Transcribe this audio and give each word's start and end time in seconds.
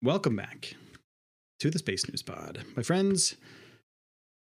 Welcome 0.00 0.36
back 0.36 0.76
to 1.58 1.70
the 1.70 1.80
Space 1.80 2.08
News 2.08 2.22
Pod. 2.22 2.62
My 2.76 2.84
friends, 2.84 3.34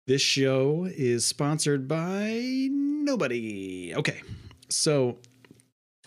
this 0.06 0.22
show 0.22 0.90
is 0.92 1.26
sponsored 1.26 1.88
by 1.88 2.68
nobody. 2.70 3.96
Okay, 3.96 4.24
so 4.68 5.20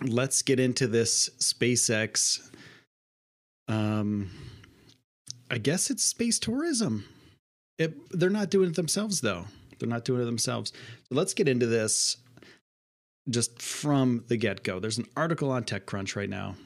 let's 0.03 0.42
get 0.42 0.61
into 0.61 0.87
this 0.87 1.31
SpaceX. 1.39 2.50
Um, 3.67 4.31
I 5.50 5.56
guess 5.56 5.89
it's 5.89 6.05
space 6.05 6.39
tourism. 6.39 7.06
It, 7.78 7.97
they're 8.11 8.28
not 8.28 8.50
doing 8.50 8.69
it 8.69 8.77
themselves, 8.77 9.22
though. 9.22 9.47
They're 9.78 9.89
not 9.89 10.05
doing 10.05 10.20
it 10.20 10.27
themselves. 10.27 10.70
So 11.09 11.15
let's 11.15 11.33
get 11.33 11.48
into 11.48 11.65
this 11.65 12.19
just 13.31 13.62
from 13.62 14.22
the 14.28 14.37
get 14.37 14.65
go. 14.65 14.81
There's 14.81 14.98
an 14.98 15.09
article 15.17 15.50
on 15.50 15.65
TechCrunch 15.65 16.15
right 16.15 16.28
now 16.28 16.56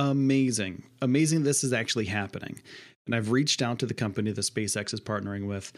amazing. 0.00 0.84
Amazing 1.02 1.42
this 1.42 1.62
is 1.62 1.72
actually 1.72 2.06
happening. 2.06 2.60
And 3.06 3.14
I've 3.14 3.30
reached 3.30 3.60
out 3.62 3.78
to 3.80 3.86
the 3.86 3.94
company 3.94 4.32
that 4.32 4.40
SpaceX 4.40 4.94
is 4.94 5.00
partnering 5.00 5.46
with 5.46 5.72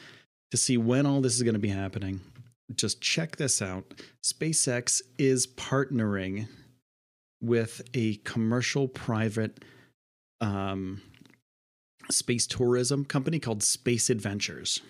to 0.50 0.56
see 0.56 0.76
when 0.76 1.06
all 1.06 1.20
this 1.20 1.34
is 1.34 1.42
going 1.42 1.54
to 1.54 1.60
be 1.60 1.68
happening. 1.68 2.20
Just 2.74 3.00
check 3.00 3.36
this 3.36 3.60
out. 3.60 3.84
SpaceX 4.24 5.02
is 5.18 5.46
partnering 5.46 6.46
with 7.40 7.82
a 7.94 8.16
commercial 8.16 8.86
private 8.86 9.64
um, 10.40 11.02
space 12.10 12.46
tourism 12.46 13.04
company 13.04 13.38
called 13.38 13.62
Space 13.62 14.08
Adventures 14.08 14.80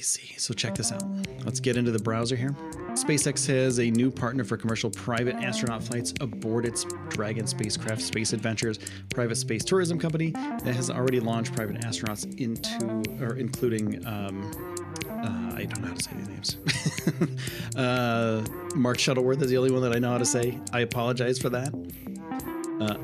So 0.00 0.54
check 0.54 0.74
this 0.74 0.90
out. 0.90 1.02
Let's 1.44 1.60
get 1.60 1.76
into 1.76 1.90
the 1.90 1.98
browser 1.98 2.34
here. 2.34 2.54
SpaceX 2.92 3.46
has 3.46 3.78
a 3.78 3.90
new 3.90 4.10
partner 4.10 4.44
for 4.44 4.56
commercial 4.56 4.90
private 4.90 5.34
astronaut 5.36 5.82
flights 5.82 6.12
aboard 6.20 6.64
its 6.64 6.84
Dragon 7.08 7.46
spacecraft, 7.46 8.00
Space 8.00 8.32
Adventures, 8.32 8.78
private 9.10 9.36
space 9.36 9.64
tourism 9.64 9.98
company 9.98 10.30
that 10.30 10.74
has 10.74 10.90
already 10.90 11.20
launched 11.20 11.54
private 11.54 11.80
astronauts 11.82 12.24
into, 12.38 13.24
or 13.24 13.36
including, 13.36 14.06
um, 14.06 14.50
uh, 15.08 15.56
I 15.56 15.64
don't 15.64 15.80
know 15.80 15.88
how 15.88 15.94
to 15.94 16.02
say 16.02 16.10
these 16.16 16.28
names. 16.28 17.76
uh, 17.76 18.44
Mark 18.74 18.98
Shuttleworth 18.98 19.42
is 19.42 19.50
the 19.50 19.58
only 19.58 19.70
one 19.70 19.82
that 19.82 19.94
I 19.94 19.98
know 19.98 20.10
how 20.12 20.18
to 20.18 20.26
say. 20.26 20.58
I 20.72 20.80
apologize 20.80 21.38
for 21.38 21.50
that. 21.50 21.72
Uh, 22.80 22.96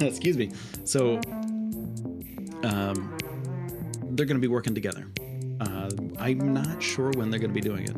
excuse 0.04 0.36
me. 0.36 0.52
So, 0.84 1.16
um, 2.62 3.16
they're 4.12 4.26
going 4.26 4.36
to 4.36 4.40
be 4.40 4.48
working 4.48 4.74
together. 4.74 5.06
Uh, 5.60 5.90
I'm 6.18 6.54
not 6.54 6.82
sure 6.82 7.10
when 7.10 7.30
they're 7.30 7.38
going 7.38 7.54
to 7.54 7.54
be 7.54 7.60
doing 7.60 7.84
it. 7.84 7.96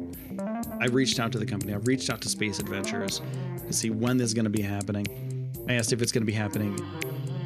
I've 0.80 0.94
reached 0.94 1.20
out 1.20 1.30
to 1.32 1.38
the 1.38 1.46
company. 1.46 1.72
I've 1.72 1.86
reached 1.86 2.10
out 2.10 2.20
to 2.22 2.28
Space 2.28 2.58
Adventures 2.58 3.22
to 3.66 3.72
see 3.72 3.90
when 3.90 4.16
this 4.16 4.26
is 4.26 4.34
going 4.34 4.44
to 4.44 4.50
be 4.50 4.62
happening. 4.62 5.06
I 5.68 5.74
asked 5.74 5.92
if 5.92 6.02
it's 6.02 6.10
going 6.10 6.22
to 6.22 6.26
be 6.26 6.32
happening 6.32 6.76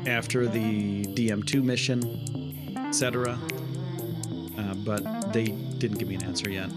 after 0.06 0.46
the 0.46 1.04
DM2 1.04 1.62
mission, 1.62 2.74
etc. 2.88 3.38
Uh, 4.58 4.74
but 4.76 5.32
they 5.32 5.44
didn't 5.44 5.98
give 5.98 6.08
me 6.08 6.14
an 6.14 6.24
answer 6.24 6.48
yet. 6.48 6.70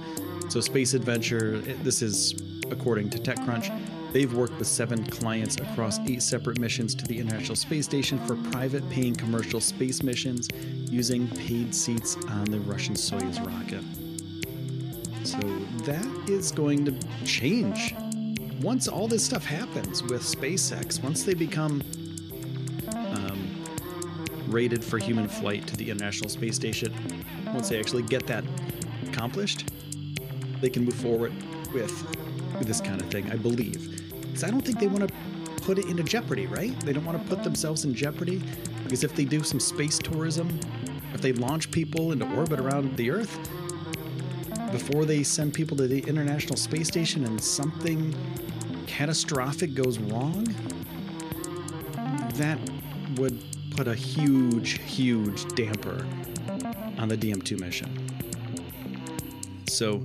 So 0.50 0.60
Space 0.60 0.94
Adventure, 0.94 1.60
this 1.60 2.02
is 2.02 2.62
according 2.72 3.10
to 3.12 3.20
TechCrunch, 3.20 3.70
They've 4.12 4.34
worked 4.34 4.58
with 4.58 4.68
seven 4.68 5.06
clients 5.06 5.58
across 5.58 6.00
eight 6.00 6.24
separate 6.24 6.58
missions 6.58 6.96
to 6.96 7.06
the 7.06 7.20
International 7.20 7.56
Space 7.56 7.86
Station 7.86 8.18
for 8.26 8.36
private 8.52 8.88
paying 8.90 9.16
commercial 9.16 9.62
space 9.62 10.02
missions 10.02 10.48
using 10.90 11.28
paid 11.28 11.76
seats 11.76 12.16
on 12.28 12.46
the 12.46 12.60
Russian 12.62 12.96
Soyuz 12.96 13.38
rocket. 13.46 13.84
So 15.24 15.38
that 15.84 16.30
is 16.30 16.52
going 16.52 16.86
to 16.86 16.96
change. 17.24 17.94
Once 18.62 18.88
all 18.88 19.08
this 19.08 19.24
stuff 19.24 19.46
happens 19.46 20.02
with 20.02 20.24
SpaceX, 20.24 21.04
once 21.04 21.24
they 21.24 21.36
become 21.36 21.84
um, 22.96 23.64
rated 24.48 24.84
for 24.84 24.98
human 24.98 25.28
flight 25.28 25.68
to 25.68 25.78
the 25.78 25.90
International 25.90 26.30
Space 26.30 26.56
Station, 26.56 26.92
once 27.54 27.70
they 27.70 27.80
actually 27.80 28.04
get 28.04 28.26
that 28.26 28.44
accomplished, 29.08 29.70
they 30.62 30.70
can 30.70 30.84
move 30.84 30.96
forward 30.96 31.32
with 31.74 31.92
this 32.66 32.82
kind 32.82 33.02
of 33.02 33.10
thing, 33.10 33.32
I 33.32 33.36
believe 33.36 34.10
because 34.40 34.48
I 34.48 34.52
don't 34.52 34.66
think 34.66 34.80
they 34.80 34.88
want 34.88 35.06
to 35.06 35.14
put 35.64 35.78
it 35.78 35.88
into 35.88 36.02
jeopardy, 36.02 36.48
right? 36.48 36.78
They 36.82 36.94
don't 36.94 37.04
want 37.04 37.22
to 37.22 37.28
put 37.28 37.44
themselves 37.44 37.84
in 37.84 37.94
jeopardy 37.94 38.42
because 38.84 39.04
if 39.04 39.14
they 39.14 39.26
do 39.26 39.44
some 39.44 39.60
space 39.60 40.00
tourism, 40.00 40.58
if 41.14 41.20
they 41.20 41.34
launch 41.34 41.70
people 41.72 42.14
into 42.14 42.26
orbit 42.38 42.60
around 42.60 42.96
the 42.96 43.12
Earth 43.12 43.38
before 44.72 45.04
they 45.04 45.24
send 45.24 45.54
people 45.54 45.76
to 45.76 45.88
the 45.88 46.00
International 46.02 46.56
Space 46.56 46.88
Station 46.88 47.26
and 47.26 47.44
something 47.44 48.16
catastrophic 48.88 49.74
goes 49.74 50.00
wrong, 50.00 50.46
that 52.36 52.58
would 53.18 53.38
put 53.72 53.90
a 53.90 53.96
huge, 53.96 54.80
huge 54.84 55.46
damper 55.56 56.06
on 56.98 57.10
the 57.10 57.18
DM2 57.18 57.60
mission. 57.60 58.08
So 59.68 60.02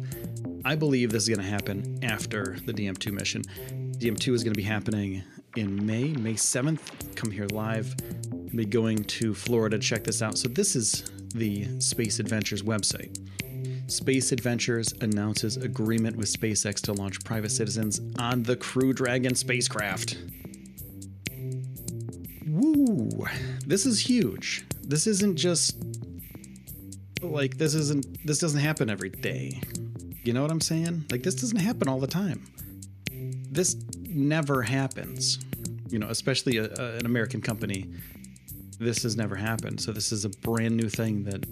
I 0.67 0.75
believe 0.75 1.13
this 1.13 1.25
is 1.25 1.29
going 1.29 1.45
to 1.45 1.51
happen 1.51 1.99
after 2.03 2.57
the 2.65 2.73
DM2 2.73 3.13
mission. 3.13 3.43
DM2 3.43 4.33
is 4.33 4.43
going 4.43 4.55
to 4.55 4.59
be 4.59 4.63
happening 4.63 5.23
in 5.57 5.85
May, 5.85 6.09
May 6.09 6.35
7th. 6.35 7.15
Come 7.15 7.31
here 7.31 7.47
live. 7.53 7.95
I'll 8.33 8.57
be 8.57 8.65
going 8.65 9.05
to 9.05 9.35
Florida 9.35 9.79
to 9.79 9.83
check 9.83 10.05
this 10.05 10.23
out. 10.23 10.39
So, 10.39 10.49
this 10.49 10.75
is 10.75 11.05
the 11.35 11.81
Space 11.81 12.19
Adventures 12.19 12.63
website. 12.63 13.19
Space 13.91 14.33
Adventures 14.33 14.95
announces 15.03 15.59
agreement 15.59 16.17
with 16.17 16.33
SpaceX 16.33 16.81
to 16.83 16.95
launch 16.95 17.23
private 17.25 17.51
citizens 17.51 18.01
on 18.19 18.43
the 18.43 18.57
Crew 18.57 18.95
Dragon 18.95 19.35
spacecraft. 19.35 20.17
Woo! 22.47 23.27
This 23.67 23.85
is 23.85 24.01
huge. 24.01 24.65
This 24.83 25.07
isn't 25.07 25.37
just 25.37 25.77
like 27.21 27.59
this 27.59 27.75
isn't 27.75 28.27
this 28.27 28.39
doesn't 28.39 28.61
happen 28.61 28.89
every 28.89 29.11
day. 29.11 29.61
You 30.25 30.33
know 30.33 30.43
what 30.43 30.51
I'm 30.51 30.61
saying? 30.61 31.05
Like 31.11 31.23
this 31.23 31.35
doesn't 31.35 31.59
happen 31.59 31.89
all 31.89 32.01
the 32.01 32.07
time 32.07 32.47
this 33.55 33.77
never 34.01 34.63
happens. 34.63 35.39
You 35.89 35.99
know, 35.99 36.09
especially 36.09 36.59
a, 36.59 36.65
a, 36.65 36.97
an 36.97 37.07
American 37.07 37.41
company. 37.41 37.89
This 38.79 39.03
has 39.05 39.17
never 39.17 39.37
happened. 39.37 39.81
So 39.81 39.93
this 39.93 40.11
is 40.11 40.25
a 40.25 40.29
brand 40.29 40.77
new 40.77 40.89
thing 40.89 41.25
that 41.25 41.47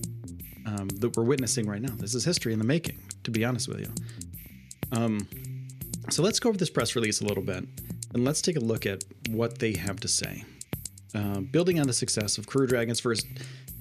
um, 0.67 0.89
that 0.89 1.17
we're 1.17 1.25
witnessing 1.25 1.67
right 1.67 1.81
now. 1.81 1.95
This 1.97 2.15
is 2.15 2.25
history 2.25 2.53
in 2.53 2.59
the 2.59 2.65
making, 2.65 2.99
to 3.25 3.31
be 3.31 3.45
honest 3.45 3.69
with 3.69 3.81
you. 3.81 3.93
Um, 4.93 5.27
so 6.11 6.23
let's 6.23 6.41
go 6.41 6.49
over 6.49 6.59
this 6.59 6.71
press 6.71 6.95
release 6.97 7.21
a 7.21 7.25
little 7.25 7.43
bit 7.43 7.65
and 8.15 8.25
let's 8.25 8.43
take 8.43 8.57
a 8.57 8.61
look 8.61 8.85
at 8.85 9.05
what 9.31 9.59
they 9.59 9.75
have 9.75 10.01
to 10.01 10.09
say. 10.09 10.45
Uh, 11.15 11.41
building 11.41 11.79
on 11.79 11.87
the 11.87 11.93
success 11.93 12.39
of 12.39 12.47
Crew 12.47 12.67
Dragon's 12.67 13.01
first 13.01 13.27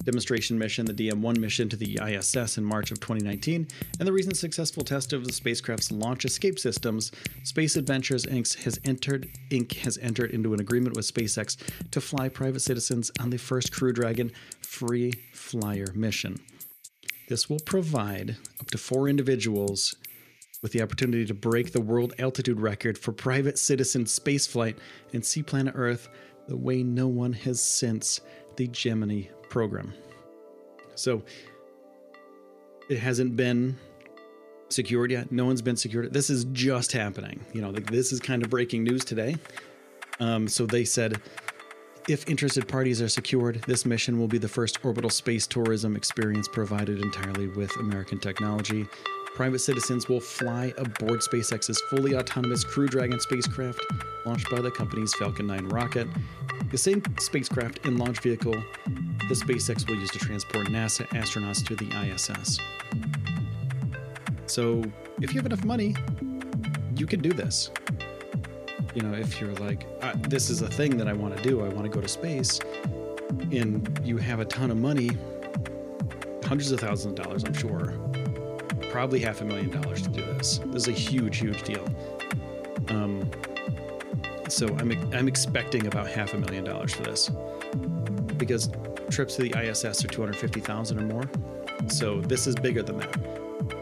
demonstration 0.04 0.58
mission, 0.58 0.84
the 0.86 0.92
DM1 0.92 1.38
mission 1.38 1.68
to 1.68 1.76
the 1.76 1.98
ISS 2.02 2.58
in 2.58 2.64
March 2.64 2.90
of 2.90 3.00
2019, 3.00 3.66
and 3.98 4.08
the 4.08 4.12
recent 4.12 4.36
successful 4.36 4.82
test 4.82 5.12
of 5.12 5.24
the 5.24 5.32
spacecraft's 5.32 5.92
launch 5.92 6.24
escape 6.24 6.58
systems, 6.58 7.12
Space 7.44 7.76
Adventures 7.76 8.26
Inc. 8.26 8.62
has 8.64 8.80
entered 8.84 9.28
Inc. 9.50 9.72
has 9.78 9.98
entered 9.98 10.30
into 10.30 10.54
an 10.54 10.60
agreement 10.60 10.96
with 10.96 11.12
SpaceX 11.12 11.56
to 11.90 12.00
fly 12.00 12.28
private 12.28 12.60
citizens 12.60 13.10
on 13.20 13.30
the 13.30 13.38
first 13.38 13.72
Crew 13.72 13.92
Dragon 13.92 14.32
free 14.60 15.12
flyer 15.32 15.86
mission. 15.94 16.38
This 17.28 17.48
will 17.48 17.60
provide 17.60 18.36
up 18.60 18.70
to 18.70 18.78
four 18.78 19.08
individuals 19.08 19.94
with 20.62 20.72
the 20.72 20.82
opportunity 20.82 21.26
to 21.26 21.34
break 21.34 21.72
the 21.72 21.80
world 21.80 22.14
altitude 22.18 22.60
record 22.60 22.96
for 22.96 23.12
private 23.12 23.58
citizen 23.58 24.04
spaceflight 24.04 24.76
and 25.12 25.24
see 25.24 25.42
planet 25.42 25.74
Earth 25.76 26.08
the 26.48 26.56
way 26.56 26.82
no 26.82 27.08
one 27.08 27.32
has 27.32 27.62
since 27.62 28.20
the 28.56 28.68
Gemini 28.68 29.24
program. 29.52 29.92
So 30.94 31.22
it 32.88 32.98
hasn't 32.98 33.36
been 33.36 33.78
secured 34.70 35.10
yet. 35.10 35.30
No 35.30 35.44
one's 35.44 35.62
been 35.62 35.76
secured. 35.76 36.12
This 36.12 36.30
is 36.30 36.44
just 36.52 36.92
happening. 36.92 37.44
You 37.52 37.60
know, 37.60 37.70
like 37.70 37.90
this 37.90 38.12
is 38.12 38.18
kind 38.18 38.42
of 38.42 38.50
breaking 38.50 38.82
news 38.82 39.04
today. 39.04 39.36
Um, 40.20 40.48
so 40.48 40.64
they 40.66 40.84
said 40.84 41.20
if 42.08 42.28
interested 42.28 42.66
parties 42.66 43.00
are 43.02 43.08
secured, 43.08 43.62
this 43.66 43.84
mission 43.84 44.18
will 44.18 44.26
be 44.26 44.38
the 44.38 44.48
first 44.48 44.84
orbital 44.84 45.10
space 45.10 45.46
tourism 45.46 45.94
experience 45.96 46.48
provided 46.48 47.00
entirely 47.00 47.48
with 47.48 47.70
American 47.76 48.18
technology. 48.18 48.86
Private 49.34 49.60
citizens 49.60 50.10
will 50.10 50.20
fly 50.20 50.74
aboard 50.76 51.20
SpaceX's 51.20 51.80
fully 51.88 52.14
autonomous 52.14 52.64
Crew 52.64 52.86
Dragon 52.86 53.18
spacecraft, 53.18 53.80
launched 54.26 54.50
by 54.50 54.60
the 54.60 54.70
company's 54.70 55.14
Falcon 55.14 55.46
9 55.46 55.68
rocket. 55.68 56.06
The 56.70 56.76
same 56.76 57.02
spacecraft 57.18 57.86
and 57.86 57.98
launch 57.98 58.20
vehicle 58.20 58.52
the 59.28 59.34
SpaceX 59.34 59.88
will 59.88 59.96
use 59.96 60.10
to 60.10 60.18
transport 60.18 60.66
NASA 60.66 61.06
astronauts 61.08 61.64
to 61.66 61.74
the 61.74 61.88
ISS. 62.12 62.58
So, 64.46 64.82
if 65.22 65.32
you 65.32 65.38
have 65.38 65.46
enough 65.46 65.64
money, 65.64 65.96
you 66.94 67.06
can 67.06 67.20
do 67.20 67.30
this. 67.30 67.70
You 68.94 69.00
know, 69.00 69.14
if 69.14 69.40
you're 69.40 69.54
like, 69.54 69.86
uh, 70.02 70.12
this 70.28 70.50
is 70.50 70.60
a 70.60 70.68
thing 70.68 70.98
that 70.98 71.08
I 71.08 71.14
want 71.14 71.34
to 71.34 71.42
do, 71.42 71.64
I 71.64 71.68
want 71.68 71.84
to 71.84 71.88
go 71.88 72.02
to 72.02 72.08
space, 72.08 72.60
and 73.50 73.98
you 74.04 74.18
have 74.18 74.40
a 74.40 74.44
ton 74.44 74.70
of 74.70 74.76
money, 74.76 75.10
hundreds 76.44 76.70
of 76.70 76.80
thousands 76.80 77.18
of 77.18 77.24
dollars, 77.24 77.44
I'm 77.44 77.54
sure, 77.54 77.94
probably 78.92 79.20
half 79.20 79.40
a 79.40 79.44
million 79.44 79.70
dollars 79.70 80.02
to 80.02 80.10
do 80.10 80.20
this. 80.20 80.60
This 80.66 80.82
is 80.82 80.88
a 80.88 80.92
huge, 80.92 81.38
huge 81.38 81.62
deal. 81.62 81.84
Um, 82.88 83.28
so 84.48 84.68
I'm 84.78 84.92
I'm 85.14 85.28
expecting 85.28 85.86
about 85.86 86.08
half 86.08 86.34
a 86.34 86.38
million 86.38 86.62
dollars 86.62 86.92
for 86.92 87.02
this 87.02 87.30
because 88.36 88.70
trips 89.10 89.36
to 89.36 89.42
the 89.42 89.54
ISS 89.58 90.04
are 90.04 90.08
250,000 90.08 90.98
or 90.98 91.02
more. 91.02 91.24
So 91.88 92.20
this 92.20 92.46
is 92.46 92.54
bigger 92.54 92.82
than 92.82 92.98
that. 92.98 93.16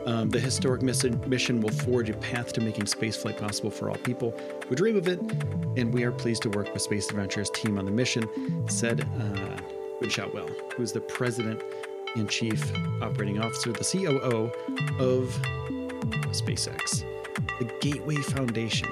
Um, 0.07 0.31
the 0.31 0.39
historic 0.39 0.81
mission, 0.81 1.21
mission 1.29 1.61
will 1.61 1.73
forge 1.73 2.09
a 2.09 2.15
path 2.15 2.53
to 2.55 2.61
making 2.61 2.85
spaceflight 2.85 3.37
possible 3.37 3.71
for 3.71 3.91
all 3.91 3.97
people 3.97 4.39
who 4.69 4.77
dream 4.77 4.97
of 4.97 5.09
it, 5.09 5.21
and 5.77 5.93
we 5.93 6.05
are 6.05 6.13
pleased 6.13 6.43
to 6.43 6.51
work 6.51 6.73
with 6.73 6.83
Space 6.83 7.11
Adventures 7.11 7.51
team 7.51 7.79
on 7.79 7.85
the 7.85 7.91
mission," 7.91 8.29
said 8.69 9.01
uh, 9.21 10.27
Well, 10.33 10.49
who 10.77 10.83
is 10.83 10.93
the 10.93 11.01
president 11.01 11.63
and 12.17 12.29
chief 12.29 12.73
operating 13.03 13.41
officer, 13.41 13.73
the 13.73 13.85
COO 13.85 14.51
of 14.99 15.25
SpaceX, 16.33 17.05
the 17.59 17.65
Gateway 17.81 18.17
Foundation. 18.17 18.89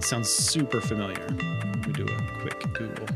sounds 0.00 0.28
super 0.28 0.80
familiar. 0.80 1.26
Let 1.28 1.86
me 1.86 1.92
do 1.92 2.04
a 2.04 2.40
quick 2.40 2.72
Google. 2.74 3.06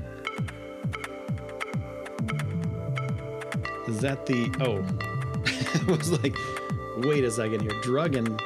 Is 3.88 4.00
that 4.00 4.26
the 4.26 4.50
oh? 4.60 4.82
I 5.92 5.96
was 5.96 6.10
like, 6.22 6.34
wait 7.06 7.24
a 7.24 7.30
second 7.30 7.62
here, 7.62 7.80
drug 7.82 8.14
and 8.14 8.40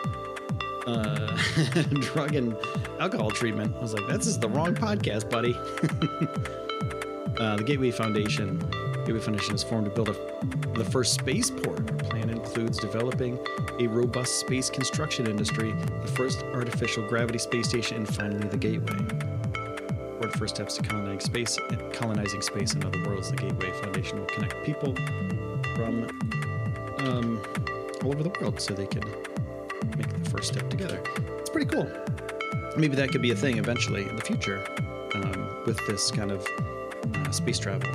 uh, 0.87 1.37
drug 2.01 2.35
and 2.35 2.57
alcohol 2.99 3.31
treatment. 3.31 3.75
I 3.77 3.81
was 3.81 3.95
like, 3.95 4.07
this 4.09 4.27
is 4.27 4.39
the 4.39 4.49
wrong 4.49 4.75
podcast, 4.75 5.31
buddy. 5.31 5.55
uh, 7.39 7.57
the 7.57 7.63
Gateway 7.63 7.91
Foundation. 7.91 8.59
Foundation 9.17 9.55
is 9.55 9.63
formed 9.63 9.87
to 9.87 9.91
build 9.91 10.11
a, 10.11 10.13
the 10.75 10.85
first 10.85 11.15
spaceport. 11.15 11.91
Our 11.91 11.97
plan 11.97 12.31
includes 12.31 12.79
developing 12.79 13.39
a 13.81 13.87
robust 13.87 14.41
space 14.41 14.69
construction 14.69 15.27
industry, 15.27 15.73
the 16.03 16.09
first 16.09 16.43
artificial 16.53 17.09
gravity 17.09 17.39
space 17.39 17.69
station, 17.69 17.97
and 17.99 18.15
finally 18.15 18.47
the 18.47 18.57
Gateway. 18.57 18.97
Toward 20.21 20.33
first 20.35 20.57
steps 20.57 20.77
to 20.77 20.83
colonizing 20.83 21.21
space, 21.21 21.59
colonizing 21.93 22.43
space 22.43 22.75
and 22.75 22.85
other 22.85 23.03
worlds, 23.07 23.31
the 23.31 23.37
Gateway 23.37 23.71
Foundation 23.81 24.19
will 24.19 24.27
connect 24.27 24.63
people 24.65 24.95
from 25.75 26.07
um, 26.99 27.43
all 28.05 28.13
over 28.13 28.23
the 28.23 28.33
world 28.41 28.61
so 28.61 28.75
they 28.75 28.87
can 28.87 29.05
make 29.97 30.09
the 30.23 30.31
first 30.31 30.49
step 30.53 30.69
together. 30.69 31.01
It's 31.39 31.51
pretty 31.51 31.71
cool. 31.71 31.91
Maybe 32.77 32.95
that 32.97 33.09
could 33.11 33.23
be 33.23 33.31
a 33.31 33.37
thing 33.37 33.59
eventually 33.59 34.09
in 34.09 34.17
the 34.17 34.23
future 34.23 34.63
um, 35.15 35.63
with 35.67 35.79
this 35.87 36.11
kind 36.11 36.31
of 36.31 36.47
uh, 37.15 37.31
space 37.31 37.59
travel, 37.59 37.91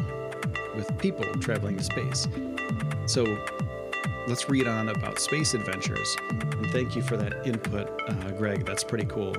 with 0.75 0.97
people 0.97 1.25
traveling 1.39 1.77
to 1.77 1.83
space. 1.83 2.27
So 3.05 3.37
let's 4.27 4.49
read 4.49 4.67
on 4.67 4.89
about 4.89 5.19
space 5.19 5.53
adventures. 5.53 6.15
And 6.29 6.69
thank 6.71 6.95
you 6.95 7.01
for 7.01 7.17
that 7.17 7.45
input, 7.45 7.89
uh, 8.09 8.31
Greg. 8.31 8.65
That's 8.65 8.83
pretty 8.83 9.05
cool. 9.05 9.35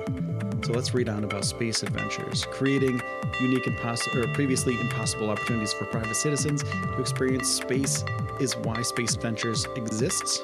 So 0.65 0.73
let's 0.73 0.95
read 0.95 1.09
on 1.09 1.25
about 1.25 1.45
space 1.45 1.83
adventures, 1.83 2.47
creating 2.51 3.03
unique 3.41 3.67
and 3.67 3.77
or 4.17 4.27
previously 4.35 4.81
impossible 4.81 5.31
opportunities 5.31 5.73
for 5.73 5.85
private 5.87 6.15
citizens 6.15 6.63
to 6.63 7.01
experience 7.01 7.49
space 7.49 8.05
is 8.41 8.57
why 8.57 8.81
Space 8.83 9.15
Ventures 9.17 9.67
exists. 9.77 10.41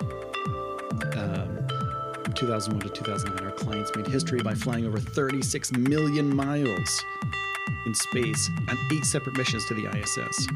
Um, 1.16 1.66
from 2.22 2.32
2001 2.34 2.80
to 2.80 2.88
2009, 2.88 3.46
our 3.46 3.56
clients 3.56 3.94
made 3.96 4.06
history 4.06 4.40
by 4.42 4.54
flying 4.54 4.86
over 4.86 4.98
36 4.98 5.72
million 5.72 6.34
miles 6.34 7.04
in 7.86 7.94
space 7.94 8.50
on 8.68 8.78
eight 8.92 9.04
separate 9.04 9.36
missions 9.36 9.64
to 9.66 9.74
the 9.74 9.86
ISS. 9.86 10.46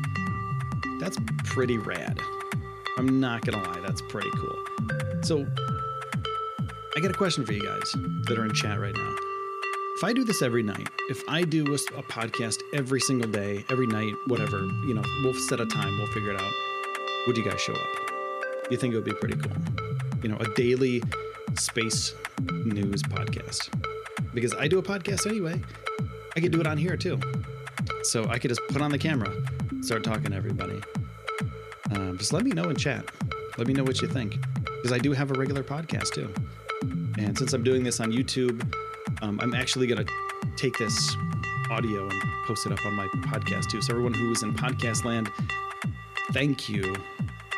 Pretty 1.55 1.79
rad. 1.79 2.19
I'm 2.99 3.21
not 3.21 3.45
gonna 3.45 3.63
lie, 3.63 3.81
that's 3.81 4.03
pretty 4.03 4.31
cool. 4.31 5.23
So, 5.23 5.47
I 6.97 7.01
got 7.01 7.11
a 7.11 7.15
question 7.15 7.47
for 7.47 7.53
you 7.53 7.63
guys 7.63 7.93
that 8.27 8.39
are 8.39 8.45
in 8.45 8.53
chat 8.53 8.79
right 8.79 8.95
now. 8.95 9.15
If 9.97 10.05
I 10.05 10.13
do 10.13 10.25
this 10.25 10.43
every 10.43 10.63
night, 10.63 10.89
if 11.09 11.23
I 11.29 11.43
do 11.43 11.65
a, 11.67 11.75
a 11.75 12.03
podcast 12.03 12.61
every 12.73 13.01
single 13.01 13.31
day, 13.31 13.65
every 13.71 13.87
night, 13.87 14.15
whatever, 14.27 14.59
you 14.87 14.95
know, 14.95 15.03
we'll 15.23 15.35
set 15.35 15.61
a 15.61 15.67
time, 15.67 15.97
we'll 15.99 16.13
figure 16.13 16.33
it 16.33 16.41
out 16.41 16.53
would 17.27 17.37
you 17.37 17.45
guys 17.45 17.61
show 17.61 17.73
up? 17.73 17.89
You 18.71 18.77
think 18.77 18.93
it 18.93 18.97
would 18.97 19.05
be 19.05 19.15
pretty 19.15 19.37
cool? 19.37 19.57
You 20.23 20.29
know, 20.29 20.37
a 20.37 20.55
daily 20.55 21.03
space 21.59 22.15
news 22.51 23.03
podcast. 23.03 23.71
Because 24.35 24.55
I 24.55 24.69
do 24.69 24.79
a 24.79 24.83
podcast 24.83 25.27
anyway. 25.27 25.61
I 26.37 26.41
could 26.41 26.53
do 26.53 26.61
it 26.61 26.67
on 26.67 26.77
here 26.77 26.97
too. 26.97 27.19
So 28.03 28.29
I 28.29 28.39
could 28.39 28.51
just 28.51 28.61
put 28.69 28.83
on 28.83 28.91
the 28.91 28.99
camera, 28.99 29.33
start 29.83 30.05
talking 30.05 30.31
to 30.31 30.37
everybody. 30.37 30.81
Um, 32.15 32.19
just 32.19 32.33
let 32.33 32.45
me 32.45 32.53
know 32.53 32.71
in 32.71 32.77
chat. 32.77 33.05
Let 33.59 33.67
me 33.67 33.75
know 33.75 33.83
what 33.83 34.01
you 34.01 34.07
think. 34.07 34.37
Because 34.65 34.93
I 34.93 34.99
do 34.99 35.11
have 35.13 35.33
a 35.33 35.35
regular 35.35 35.65
podcast 35.65 36.13
too. 36.13 36.33
And 37.19 37.37
since 37.37 37.53
I'm 37.53 37.65
doing 37.65 37.83
this 37.83 37.99
on 37.99 38.13
YouTube, 38.13 38.63
um, 39.21 39.41
I'm 39.43 39.53
actually 39.53 39.89
going 39.89 40.07
to 40.07 40.13
take 40.57 40.79
this 40.79 41.17
audio 41.71 42.09
and 42.09 42.23
post 42.47 42.67
it 42.67 42.73
up 42.73 42.87
on 42.87 42.95
my 42.95 43.09
podcast 43.09 43.69
too. 43.69 43.83
So 43.83 43.95
everyone 43.95 44.15
who 44.15 44.31
is 44.31 44.45
in 44.45 44.55
podcast 44.55 45.05
land, 45.05 45.29
thank 46.33 46.69
you 46.69 46.95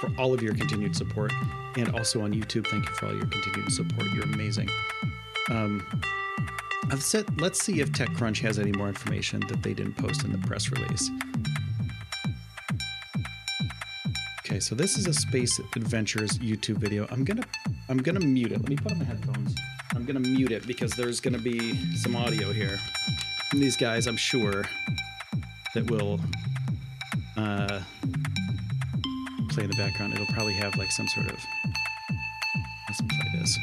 for 0.00 0.10
all 0.16 0.32
of 0.32 0.42
your 0.42 0.54
continued 0.54 0.96
support. 0.96 1.32
And 1.76 1.94
also 1.94 2.22
on 2.22 2.32
YouTube, 2.32 2.66
thank 2.68 2.88
you 2.88 2.94
for 2.94 3.06
all 3.06 3.14
your 3.14 3.26
continued 3.26 3.70
support. 3.70 4.06
You're 4.14 4.24
amazing. 4.24 4.70
Um, 5.50 5.86
I've 6.90 7.02
said, 7.02 7.40
let's 7.42 7.62
see 7.62 7.80
if 7.80 7.90
TechCrunch 7.90 8.40
has 8.40 8.58
any 8.58 8.72
more 8.72 8.88
information 8.88 9.40
that 9.48 9.62
they 9.62 9.74
didn't 9.74 9.98
post 9.98 10.24
in 10.24 10.32
the 10.32 10.38
press 10.38 10.70
release. 10.70 11.10
Okay, 14.56 14.62
so 14.62 14.74
this 14.74 14.96
is 14.96 15.06
a 15.06 15.12
Space 15.12 15.60
Adventures 15.76 16.38
YouTube 16.38 16.78
video. 16.78 17.06
I'm 17.10 17.24
gonna, 17.24 17.44
I'm 17.90 17.98
gonna 17.98 18.20
mute 18.20 18.52
it. 18.52 18.58
Let 18.58 18.70
me 18.70 18.76
put 18.76 18.90
on 18.90 18.98
my 19.00 19.04
headphones. 19.04 19.54
I'm 19.94 20.06
gonna 20.06 20.20
mute 20.20 20.50
it 20.50 20.66
because 20.66 20.92
there's 20.92 21.20
gonna 21.20 21.38
be 21.38 21.76
some 21.96 22.16
audio 22.16 22.54
here. 22.54 22.78
And 23.52 23.60
these 23.60 23.76
guys, 23.76 24.06
I'm 24.06 24.16
sure, 24.16 24.64
that 25.74 25.90
will 25.90 26.18
uh, 27.36 27.82
play 29.50 29.64
in 29.64 29.70
the 29.70 29.76
background, 29.76 30.14
it'll 30.14 30.24
probably 30.32 30.54
have 30.54 30.74
like 30.76 30.90
some 30.90 31.06
sort 31.06 31.26
of. 31.26 31.38
Let's 32.88 33.02
play 33.02 33.38
this. 33.38 33.58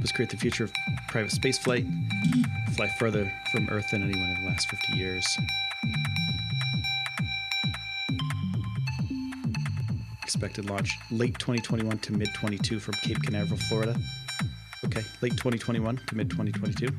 Let's 0.00 0.10
create 0.10 0.32
the 0.32 0.36
future 0.36 0.64
of 0.64 0.72
private 1.06 1.30
space 1.30 1.58
flight, 1.58 1.86
fly 2.74 2.88
further 2.98 3.32
from 3.52 3.68
Earth 3.68 3.88
than 3.92 4.02
anyone 4.02 4.30
in 4.30 4.42
the 4.42 4.48
last 4.48 4.68
50 4.68 4.94
years. 4.94 5.24
Expected 10.28 10.68
launch 10.68 10.90
late 11.10 11.38
2021 11.38 12.00
to 12.00 12.12
mid 12.12 12.28
22 12.34 12.80
from 12.80 12.92
Cape 12.96 13.22
Canaveral, 13.22 13.58
Florida. 13.60 13.98
Okay, 14.84 15.02
late 15.22 15.32
2021 15.38 15.96
to 16.06 16.14
mid 16.14 16.28
2022. 16.28 16.94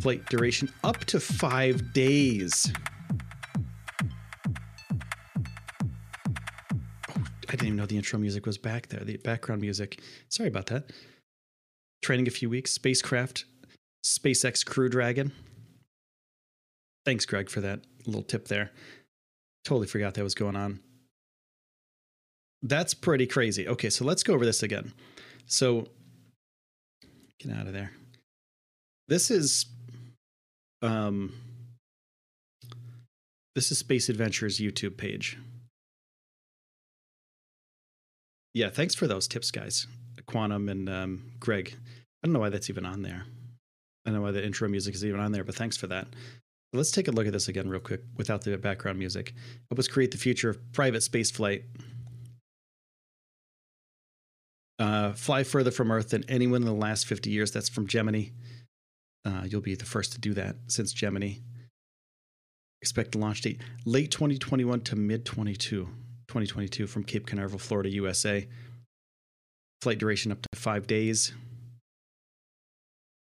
Flight 0.00 0.26
duration 0.26 0.68
up 0.82 0.98
to 1.04 1.20
five 1.20 1.92
days. 1.92 2.72
Oh, 7.08 7.24
I 7.48 7.52
didn't 7.52 7.66
even 7.66 7.76
know 7.76 7.86
the 7.86 7.96
intro 7.96 8.18
music 8.18 8.46
was 8.46 8.58
back 8.58 8.88
there, 8.88 9.04
the 9.04 9.16
background 9.18 9.60
music. 9.60 10.00
Sorry 10.28 10.48
about 10.48 10.66
that. 10.66 10.90
Training 12.02 12.26
a 12.26 12.32
few 12.32 12.50
weeks, 12.50 12.72
spacecraft, 12.72 13.44
SpaceX 14.04 14.66
Crew 14.66 14.88
Dragon. 14.88 15.30
Thanks, 17.04 17.26
Greg, 17.26 17.48
for 17.48 17.60
that 17.60 17.82
little 18.06 18.24
tip 18.24 18.48
there. 18.48 18.72
Totally 19.64 19.86
forgot 19.86 20.14
that 20.14 20.24
was 20.24 20.34
going 20.34 20.56
on. 20.56 20.80
That's 22.62 22.94
pretty 22.94 23.26
crazy. 23.26 23.68
Okay, 23.68 23.90
so 23.90 24.04
let's 24.04 24.22
go 24.22 24.34
over 24.34 24.44
this 24.44 24.62
again. 24.62 24.92
So, 25.46 25.86
get 27.40 27.52
out 27.52 27.66
of 27.66 27.72
there. 27.72 27.92
This 29.08 29.30
is 29.30 29.66
um 30.82 31.32
This 33.54 33.72
is 33.72 33.78
Space 33.78 34.10
Adventures 34.10 34.58
YouTube 34.58 34.98
page. 34.98 35.38
Yeah, 38.52 38.68
thanks 38.68 38.94
for 38.94 39.06
those 39.06 39.26
tips, 39.26 39.50
guys. 39.50 39.86
Quantum 40.26 40.68
and 40.68 40.88
um, 40.88 41.32
Greg. 41.40 41.74
I 41.76 42.26
don't 42.26 42.34
know 42.34 42.40
why 42.40 42.50
that's 42.50 42.68
even 42.68 42.84
on 42.84 43.02
there. 43.02 43.24
I 44.04 44.10
don't 44.10 44.14
know 44.14 44.22
why 44.22 44.30
the 44.32 44.44
intro 44.44 44.68
music 44.68 44.94
is 44.94 45.04
even 45.04 45.20
on 45.20 45.32
there, 45.32 45.44
but 45.44 45.54
thanks 45.54 45.76
for 45.76 45.86
that. 45.86 46.06
Let's 46.74 46.90
take 46.90 47.08
a 47.08 47.12
look 47.12 47.26
at 47.26 47.32
this 47.32 47.48
again, 47.48 47.68
real 47.68 47.80
quick, 47.80 48.02
without 48.16 48.42
the 48.44 48.58
background 48.58 48.98
music. 48.98 49.32
Help 49.70 49.78
us 49.78 49.88
create 49.88 50.10
the 50.10 50.18
future 50.18 50.50
of 50.50 50.72
private 50.72 51.02
space 51.02 51.30
flight. 51.30 51.64
Uh, 54.78 55.12
fly 55.12 55.42
further 55.42 55.70
from 55.70 55.90
Earth 55.90 56.10
than 56.10 56.24
anyone 56.28 56.62
in 56.62 56.66
the 56.66 56.74
last 56.74 57.06
50 57.06 57.30
years. 57.30 57.50
That's 57.50 57.68
from 57.68 57.86
Gemini. 57.86 58.26
Uh, 59.24 59.42
you'll 59.46 59.60
be 59.60 59.74
the 59.74 59.84
first 59.84 60.12
to 60.12 60.20
do 60.20 60.34
that 60.34 60.56
since 60.68 60.92
Gemini. 60.92 61.34
Expect 62.82 63.12
the 63.12 63.18
launch 63.18 63.40
date 63.40 63.60
late 63.84 64.10
2021 64.10 64.80
to 64.82 64.96
mid 64.96 65.24
22, 65.24 65.86
2022 66.28 66.86
from 66.86 67.04
Cape 67.04 67.26
Canaveral, 67.26 67.58
Florida, 67.58 67.90
USA. 67.90 68.46
Flight 69.82 69.98
duration 69.98 70.30
up 70.30 70.42
to 70.42 70.60
five 70.60 70.86
days. 70.86 71.32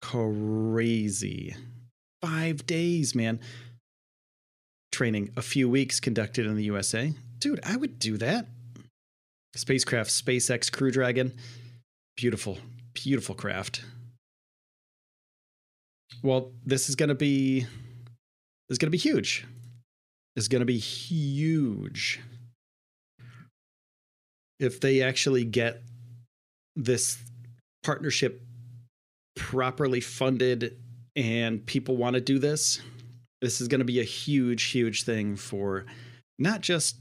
Crazy. 0.03 1.55
Five 2.21 2.67
days, 2.67 3.15
man. 3.15 3.41
Training 4.93 5.31
a 5.37 5.43
few 5.43 5.69
weeks 5.69 6.01
conducted 6.01 6.47
in 6.47 6.57
the 6.57 6.65
USA. 6.65 7.15
Dude, 7.39 7.61
I 7.65 7.77
would 7.77 7.99
do 7.99 8.17
that. 8.19 8.49
Spacecraft 9.59 10.11
SpaceX 10.11 10.71
Crew 10.71 10.91
Dragon. 10.91 11.33
Beautiful, 12.17 12.59
beautiful 12.93 13.35
craft. 13.35 13.85
Well, 16.23 16.53
this 16.65 16.89
is 16.89 16.97
going 16.97 17.09
to 17.09 17.15
be 17.15 17.61
this 17.61 18.77
is 18.77 18.79
going 18.79 18.89
to 18.89 18.93
be 18.93 18.99
huge. 18.99 19.47
This 20.35 20.45
is 20.45 20.49
going 20.49 20.61
to 20.61 20.67
be 20.67 20.79
huge. 20.79 22.21
If 24.59 24.81
they 24.81 25.03
actually 25.03 25.45
get 25.45 25.83
this 26.77 27.19
partnership 27.83 28.43
properly 29.37 30.01
funded 30.01 30.79
and 31.15 31.65
people 31.67 31.97
want 31.97 32.15
to 32.15 32.21
do 32.21 32.39
this, 32.39 32.81
this 33.43 33.61
is 33.61 33.69
going 33.69 33.81
to 33.81 33.85
be 33.85 34.01
a 34.01 34.05
huge, 34.05 34.65
huge 34.65 35.03
thing 35.05 35.37
for 35.37 35.85
not 36.39 36.61
just 36.61 36.97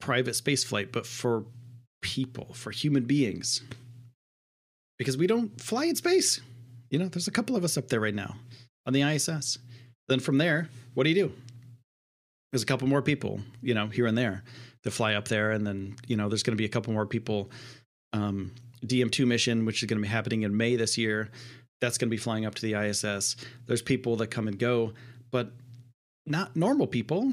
private 0.00 0.34
spaceflight, 0.34 0.92
but 0.92 1.06
for 1.06 1.44
people, 2.00 2.52
for 2.54 2.70
human 2.70 3.04
beings. 3.04 3.62
Because 4.98 5.16
we 5.16 5.26
don't 5.26 5.60
fly 5.60 5.84
in 5.84 5.96
space. 5.96 6.40
You 6.90 6.98
know, 6.98 7.08
there's 7.08 7.28
a 7.28 7.32
couple 7.32 7.56
of 7.56 7.64
us 7.64 7.76
up 7.76 7.88
there 7.88 8.00
right 8.00 8.14
now 8.14 8.36
on 8.86 8.92
the 8.92 9.02
ISS. 9.02 9.58
Then 10.08 10.20
from 10.20 10.38
there, 10.38 10.68
what 10.94 11.04
do 11.04 11.10
you 11.10 11.16
do? 11.16 11.32
There's 12.52 12.62
a 12.62 12.66
couple 12.66 12.88
more 12.88 13.02
people, 13.02 13.40
you 13.62 13.74
know, 13.74 13.86
here 13.86 14.06
and 14.06 14.18
there 14.18 14.42
that 14.82 14.90
fly 14.90 15.14
up 15.14 15.28
there. 15.28 15.52
And 15.52 15.66
then, 15.66 15.96
you 16.06 16.16
know, 16.16 16.28
there's 16.28 16.42
going 16.42 16.56
to 16.56 16.60
be 16.60 16.64
a 16.64 16.70
couple 16.70 16.92
more 16.92 17.06
people. 17.06 17.50
Um, 18.12 18.52
DM2 18.84 19.26
mission, 19.26 19.66
which 19.66 19.82
is 19.82 19.88
going 19.88 19.98
to 19.98 20.02
be 20.02 20.08
happening 20.08 20.42
in 20.42 20.56
May 20.56 20.76
this 20.76 20.96
year, 20.96 21.30
that's 21.80 21.98
going 21.98 22.08
to 22.08 22.10
be 22.10 22.16
flying 22.16 22.46
up 22.46 22.54
to 22.56 22.62
the 22.62 22.74
ISS. 22.74 23.36
There's 23.66 23.82
people 23.82 24.16
that 24.16 24.28
come 24.28 24.48
and 24.48 24.58
go, 24.58 24.94
but 25.30 25.52
not 26.26 26.56
normal 26.56 26.86
people 26.86 27.32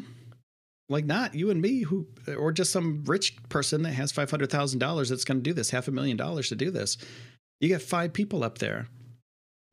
like 0.89 1.05
not 1.05 1.35
you 1.35 1.49
and 1.49 1.61
me 1.61 1.81
who 1.81 2.07
or 2.37 2.51
just 2.51 2.71
some 2.71 3.03
rich 3.05 3.35
person 3.49 3.83
that 3.83 3.93
has 3.93 4.11
$500,000 4.11 5.09
that's 5.09 5.25
going 5.25 5.39
to 5.39 5.43
do 5.43 5.53
this, 5.53 5.71
half 5.71 5.87
a 5.87 5.91
million 5.91 6.17
dollars 6.17 6.49
to 6.49 6.55
do 6.55 6.71
this. 6.71 6.97
You 7.59 7.67
get 7.67 7.81
five 7.81 8.13
people 8.13 8.43
up 8.43 8.59
there. 8.59 8.87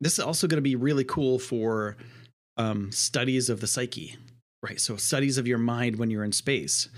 This 0.01 0.13
is 0.13 0.19
also 0.19 0.47
going 0.47 0.57
to 0.57 0.61
be 0.61 0.75
really 0.75 1.03
cool 1.03 1.39
for 1.39 1.95
um, 2.57 2.91
studies 2.91 3.49
of 3.49 3.61
the 3.61 3.67
psyche, 3.67 4.17
right? 4.61 4.79
So, 4.79 4.97
studies 4.97 5.37
of 5.37 5.47
your 5.47 5.57
mind 5.57 5.97
when 5.97 6.09
you're 6.09 6.23
in 6.23 6.31
space. 6.31 6.89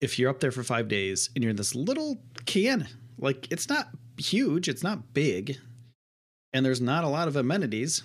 If 0.00 0.18
you're 0.18 0.30
up 0.30 0.40
there 0.40 0.50
for 0.50 0.62
five 0.64 0.88
days 0.88 1.30
and 1.34 1.42
you're 1.42 1.50
in 1.50 1.56
this 1.56 1.74
little 1.74 2.20
can, 2.44 2.88
like 3.18 3.50
it's 3.52 3.68
not 3.68 3.88
huge, 4.18 4.68
it's 4.68 4.82
not 4.82 5.14
big, 5.14 5.58
and 6.52 6.66
there's 6.66 6.80
not 6.80 7.04
a 7.04 7.08
lot 7.08 7.28
of 7.28 7.36
amenities, 7.36 8.02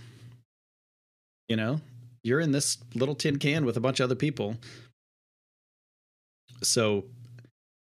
you 1.48 1.56
know, 1.56 1.82
you're 2.24 2.40
in 2.40 2.52
this 2.52 2.78
little 2.96 3.16
tin 3.16 3.40
can 3.40 3.66
with 3.66 3.78
a 3.78 3.82
bunch 3.82 4.00
of 4.00 4.06
other 4.06 4.16
people. 4.16 4.58
So, 6.62 7.06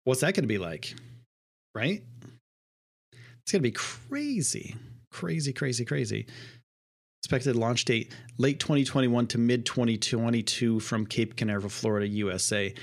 what's 0.03 0.21
that 0.21 0.35
going 0.35 0.43
to 0.43 0.47
be 0.47 0.57
like? 0.57 0.93
Right? 1.73 2.03
It's 3.43 3.51
going 3.51 3.61
to 3.63 3.67
be 3.67 3.71
crazy, 3.71 4.75
crazy, 5.11 5.53
crazy, 5.53 5.85
crazy. 5.85 6.27
Expected 7.23 7.55
launch 7.55 7.85
date 7.85 8.13
late 8.37 8.59
2021 8.59 9.27
to 9.27 9.37
mid 9.37 9.65
2022 9.65 10.79
from 10.79 11.05
Cape 11.05 11.35
Canaveral, 11.35 11.69
Florida, 11.69 12.07
USA. 12.07 12.73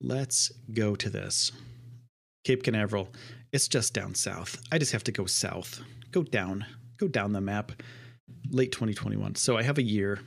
Let's 0.00 0.52
go 0.72 0.94
to 0.96 1.08
this. 1.08 1.52
Cape 2.44 2.62
Canaveral, 2.62 3.08
it's 3.52 3.68
just 3.68 3.94
down 3.94 4.14
south. 4.14 4.60
I 4.70 4.78
just 4.78 4.92
have 4.92 5.04
to 5.04 5.12
go 5.12 5.26
south, 5.26 5.80
go 6.10 6.22
down, 6.22 6.66
go 6.98 7.08
down 7.08 7.32
the 7.32 7.40
map. 7.40 7.72
Late 8.50 8.72
2021. 8.72 9.34
So 9.36 9.56
I 9.56 9.62
have 9.62 9.78
a 9.78 9.82
year 9.82 10.20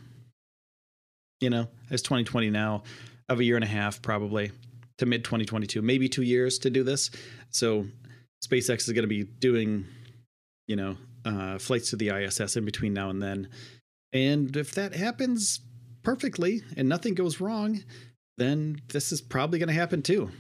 you 1.40 1.50
know, 1.50 1.68
it's 1.90 2.02
2020 2.02 2.50
now. 2.50 2.84
of 3.30 3.40
a 3.40 3.44
year 3.44 3.56
and 3.56 3.64
a 3.64 3.68
half 3.68 4.02
probably 4.02 4.52
to 4.98 5.06
mid 5.06 5.24
2022, 5.24 5.82
maybe 5.82 6.10
two 6.10 6.24
years 6.24 6.58
to 6.60 6.70
do 6.70 6.84
this. 6.84 7.12
So 7.52 7.86
SpaceX 8.46 8.88
is 8.88 8.94
going 8.94 9.04
to 9.04 9.08
be 9.08 9.24
doing, 9.24 9.86
you 10.68 10.76
know, 10.76 10.98
uh, 11.26 11.58
flights 11.58 11.90
to 11.90 11.96
the 11.96 12.10
ISS 12.10 12.56
in 12.56 12.66
between 12.66 12.94
now 12.94 13.10
and 13.10 13.22
then. 13.22 13.50
And 14.14 14.56
if 14.56 14.72
that 14.76 14.96
happens 14.96 15.60
perfectly 16.04 16.64
and 16.78 16.88
nothing 16.88 17.14
goes 17.14 17.42
wrong, 17.42 17.84
then 18.38 18.82
this 18.90 19.12
is 19.12 19.22
probably 19.22 19.60
going 19.60 19.68
to 19.68 19.74
happen 19.74 20.02
too. 20.02 20.32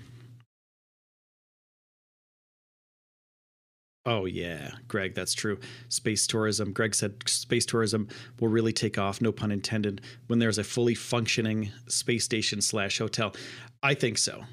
Oh, 4.07 4.23
yeah, 4.23 4.71
Greg, 4.87 5.15
that's 5.15 5.33
true. 5.33 5.59
Space 5.89 6.25
tourism. 6.27 6.71
Greg 6.71 6.95
said 6.95 7.15
space 7.27 7.65
tourism 7.65 8.07
will 8.39 8.47
really 8.47 8.71
take 8.71 8.97
off, 8.97 9.19
no 9.19 9.33
pun 9.33 9.51
intended, 9.51 9.99
when 10.27 10.39
there's 10.39 10.57
a 10.57 10.63
fully 10.63 10.95
functioning 10.95 11.73
space 11.89 12.23
station 12.23 12.61
slash 12.61 12.99
hotel. 12.99 13.35
I 13.83 13.93
think 13.95 14.17
so. 14.17 14.45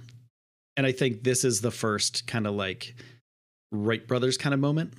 And 0.76 0.84
I 0.84 0.90
think 0.90 1.22
this 1.22 1.44
is 1.44 1.60
the 1.60 1.70
first 1.70 2.26
kind 2.26 2.48
of 2.48 2.54
like 2.54 2.96
Wright 3.70 4.04
Brothers 4.04 4.36
kind 4.36 4.52
of 4.52 4.58
moment. 4.58 4.92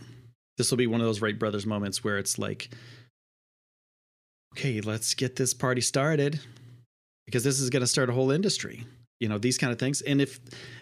This 0.57 0.71
will 0.71 0.77
be 0.77 0.87
one 0.87 1.01
of 1.01 1.05
those 1.05 1.21
Wright 1.21 1.37
Brothers 1.37 1.65
moments 1.65 2.01
where 2.01 2.17
it's 2.17 2.39
like, 2.39 2.69
okay, 4.53 4.79
let's 4.79 5.13
get 5.15 5.35
this 5.35 5.53
party 5.53 5.81
started 5.81 6.39
because 7.25 7.43
this 7.43 7.59
is 7.59 7.69
going 7.69 7.81
to 7.81 7.87
start 7.87 8.09
a 8.09 8.13
whole 8.13 8.31
industry. 8.31 8.85
You 9.19 9.27
know, 9.27 9.37
these 9.37 9.57
kind 9.57 9.73
of 9.73 9.79
things. 9.79 10.01
And 10.01 10.21
if 10.21 10.39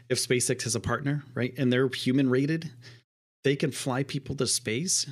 if 0.09 0.19
SpaceX 0.19 0.61
has 0.63 0.75
a 0.75 0.79
partner, 0.79 1.23
right, 1.33 1.55
and 1.57 1.73
they're 1.73 1.87
human 1.87 2.29
rated, 2.29 2.69
they 3.43 3.55
can 3.55 3.71
fly 3.71 4.03
people 4.03 4.35
to 4.35 4.47
space. 4.47 5.05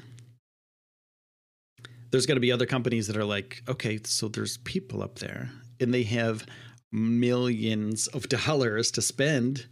There's 2.12 2.26
going 2.26 2.36
to 2.36 2.42
be 2.42 2.52
other 2.52 2.66
companies 2.66 3.08
that 3.08 3.18
are 3.18 3.26
like 3.26 3.64
okay 3.68 4.00
so 4.04 4.28
there's 4.28 4.58
people 4.58 5.02
up 5.02 5.20
there 5.20 5.50
and 5.80 5.94
they 5.94 6.04
have 6.04 6.46
millions 6.92 8.08
of 8.08 8.28
dollars 8.30 8.92
to 8.92 9.02
spend. 9.02 9.68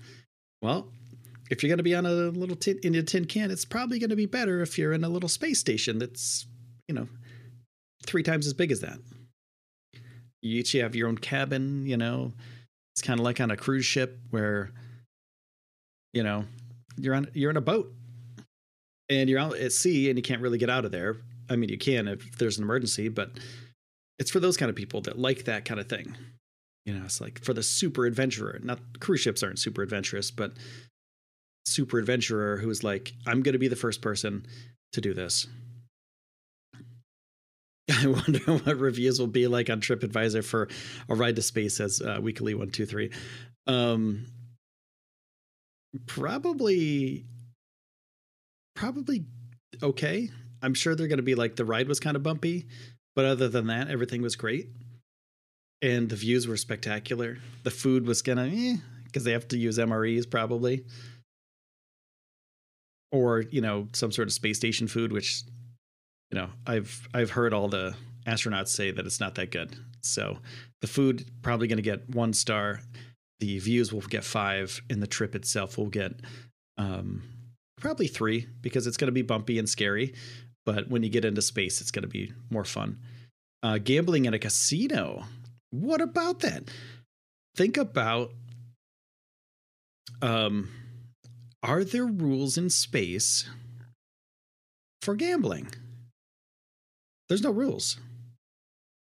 Well 0.61 0.91
if 1.49 1.63
you're 1.63 1.69
going 1.69 1.77
to 1.77 1.83
be 1.83 1.95
on 1.95 2.05
a 2.05 2.11
little 2.11 2.55
tin 2.55 2.79
in 2.83 2.95
a 2.95 3.03
tin 3.03 3.25
can 3.25 3.49
it's 3.49 3.65
probably 3.65 3.97
going 3.99 4.11
to 4.11 4.15
be 4.15 4.27
better 4.27 4.61
if 4.61 4.77
you're 4.77 4.93
in 4.93 5.03
a 5.03 5.09
little 5.09 5.29
space 5.29 5.59
station 5.59 5.97
that's 5.97 6.45
you 6.87 6.93
know 6.93 7.07
three 8.05 8.23
times 8.23 8.47
as 8.47 8.53
big 8.53 8.71
as 8.71 8.81
that. 8.81 8.99
You 10.41 10.59
each 10.59 10.71
have 10.73 10.95
your 10.95 11.07
own 11.09 11.17
cabin 11.17 11.85
you 11.85 11.97
know? 11.97 12.33
It's 12.93 13.01
kind 13.01 13.19
of 13.19 13.23
like 13.23 13.39
on 13.39 13.51
a 13.51 13.57
cruise 13.57 13.85
ship 13.85 14.19
where 14.29 14.71
you 16.13 16.23
know 16.23 16.45
you're 16.97 17.15
on 17.15 17.27
you're 17.33 17.51
in 17.51 17.57
a 17.57 17.61
boat 17.61 17.93
and 19.09 19.29
you're 19.29 19.39
out 19.39 19.57
at 19.57 19.71
sea 19.71 20.09
and 20.09 20.17
you 20.17 20.23
can't 20.23 20.41
really 20.41 20.57
get 20.57 20.69
out 20.69 20.85
of 20.85 20.91
there. 20.91 21.17
I 21.49 21.55
mean, 21.55 21.69
you 21.69 21.77
can 21.77 22.07
if 22.07 22.37
there's 22.37 22.57
an 22.57 22.63
emergency, 22.63 23.09
but 23.09 23.31
it's 24.19 24.29
for 24.31 24.39
those 24.39 24.57
kind 24.57 24.69
of 24.69 24.75
people 24.75 25.01
that 25.01 25.17
like 25.17 25.45
that 25.45 25.65
kind 25.65 25.79
of 25.79 25.87
thing. 25.87 26.15
You 26.85 26.93
know, 26.93 27.05
it's 27.05 27.21
like 27.21 27.43
for 27.43 27.53
the 27.53 27.63
super 27.63 28.05
adventurer. 28.05 28.59
Not 28.61 28.79
cruise 28.99 29.21
ships 29.21 29.43
aren't 29.43 29.59
super 29.59 29.81
adventurous, 29.81 30.31
but 30.31 30.53
super 31.65 31.99
adventurer 31.99 32.57
who's 32.57 32.83
like, 32.83 33.13
I'm 33.27 33.41
going 33.41 33.53
to 33.53 33.59
be 33.59 33.67
the 33.67 33.75
first 33.75 34.01
person 34.01 34.45
to 34.93 35.01
do 35.01 35.13
this. 35.13 35.47
I 37.91 38.07
wonder 38.07 38.39
what 38.45 38.77
reviews 38.77 39.19
will 39.19 39.27
be 39.27 39.47
like 39.47 39.69
on 39.69 39.81
TripAdvisor 39.81 40.43
for 40.43 40.67
a 41.07 41.15
ride 41.15 41.35
to 41.35 41.41
space 41.41 41.79
as 41.79 42.01
uh, 42.01 42.19
weekly 42.21 42.53
one 42.53 42.69
two 42.69 42.85
three. 42.85 43.11
Um, 43.67 44.25
probably 46.05 47.25
probably 48.79 49.25
okay. 49.83 50.29
I'm 50.61 50.73
sure 50.73 50.95
they're 50.95 51.07
going 51.07 51.17
to 51.17 51.23
be 51.23 51.35
like 51.35 51.57
the 51.57 51.65
ride 51.65 51.87
was 51.87 51.99
kind 51.99 52.15
of 52.15 52.23
bumpy, 52.23 52.67
but 53.15 53.25
other 53.25 53.49
than 53.49 53.67
that, 53.67 53.89
everything 53.89 54.21
was 54.21 54.35
great. 54.37 54.69
And 55.81 56.09
the 56.09 56.15
views 56.15 56.47
were 56.47 56.57
spectacular. 56.57 57.37
The 57.63 57.71
food 57.71 58.07
was 58.07 58.21
gonna, 58.21 58.47
eh, 58.47 58.75
because 59.05 59.23
they 59.25 59.33
have 59.33 59.47
to 59.49 59.57
use 59.57 59.77
MREs 59.77 60.29
probably, 60.29 60.85
or 63.11 63.41
you 63.41 63.61
know 63.61 63.87
some 63.93 64.11
sort 64.11 64.29
of 64.29 64.33
space 64.33 64.57
station 64.57 64.87
food, 64.87 65.11
which 65.11 65.43
you 66.31 66.37
know 66.37 66.49
I've 66.65 67.07
I've 67.13 67.31
heard 67.31 67.53
all 67.53 67.67
the 67.67 67.95
astronauts 68.25 68.69
say 68.69 68.91
that 68.91 69.05
it's 69.05 69.19
not 69.19 69.35
that 69.35 69.51
good. 69.51 69.75
So 70.01 70.37
the 70.81 70.87
food 70.87 71.29
probably 71.41 71.67
going 71.67 71.77
to 71.77 71.83
get 71.83 72.09
one 72.09 72.33
star. 72.33 72.81
The 73.39 73.59
views 73.59 73.91
will 73.93 74.01
get 74.01 74.23
five, 74.23 74.81
and 74.89 75.01
the 75.01 75.07
trip 75.07 75.35
itself 75.35 75.77
will 75.77 75.89
get 75.89 76.13
um, 76.77 77.23
probably 77.79 78.07
three 78.07 78.47
because 78.61 78.87
it's 78.87 78.97
going 78.97 79.07
to 79.07 79.13
be 79.13 79.21
bumpy 79.21 79.57
and 79.59 79.67
scary. 79.67 80.13
But 80.65 80.89
when 80.89 81.03
you 81.03 81.09
get 81.09 81.25
into 81.25 81.41
space, 81.41 81.81
it's 81.81 81.91
going 81.91 82.03
to 82.03 82.09
be 82.09 82.31
more 82.49 82.65
fun. 82.65 82.99
Uh, 83.63 83.77
gambling 83.77 84.25
in 84.25 84.33
a 84.33 84.39
casino. 84.39 85.23
What 85.71 86.01
about 86.01 86.39
that? 86.41 86.69
Think 87.55 87.77
about 87.77 88.31
um, 90.21 90.69
are 91.63 91.83
there 91.83 92.05
rules 92.05 92.57
in 92.57 92.69
space 92.69 93.49
for 95.01 95.15
gambling? 95.15 95.67
There's 97.27 97.43
no 97.43 97.51
rules. 97.51 97.97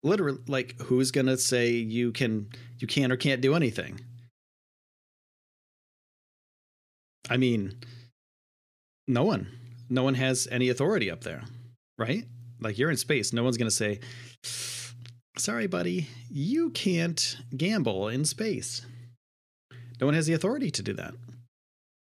Literally, 0.03 0.39
like 0.47 0.79
who's 0.81 1.11
gonna 1.11 1.37
say 1.37 1.69
you 1.69 2.11
can 2.11 2.49
you 2.79 2.87
can 2.87 3.11
or 3.11 3.17
can't 3.17 3.41
do 3.41 3.55
anything? 3.55 3.99
I 7.29 7.37
mean, 7.37 7.75
no 9.11 9.23
one. 9.23 9.47
No 9.89 10.03
one 10.03 10.15
has 10.15 10.47
any 10.49 10.69
authority 10.69 11.11
up 11.11 11.21
there, 11.21 11.43
right? 11.97 12.23
Like 12.59 12.77
you're 12.77 12.89
in 12.91 12.97
space. 12.97 13.33
No 13.33 13.43
one's 13.43 13.57
gonna 13.57 13.69
say, 13.69 13.99
sorry, 15.37 15.67
buddy, 15.67 16.07
you 16.29 16.69
can't 16.69 17.37
gamble 17.55 18.07
in 18.07 18.25
space. 18.25 18.85
No 19.99 20.07
one 20.07 20.13
has 20.15 20.25
the 20.25 20.33
authority 20.33 20.71
to 20.71 20.81
do 20.81 20.93
that. 20.93 21.13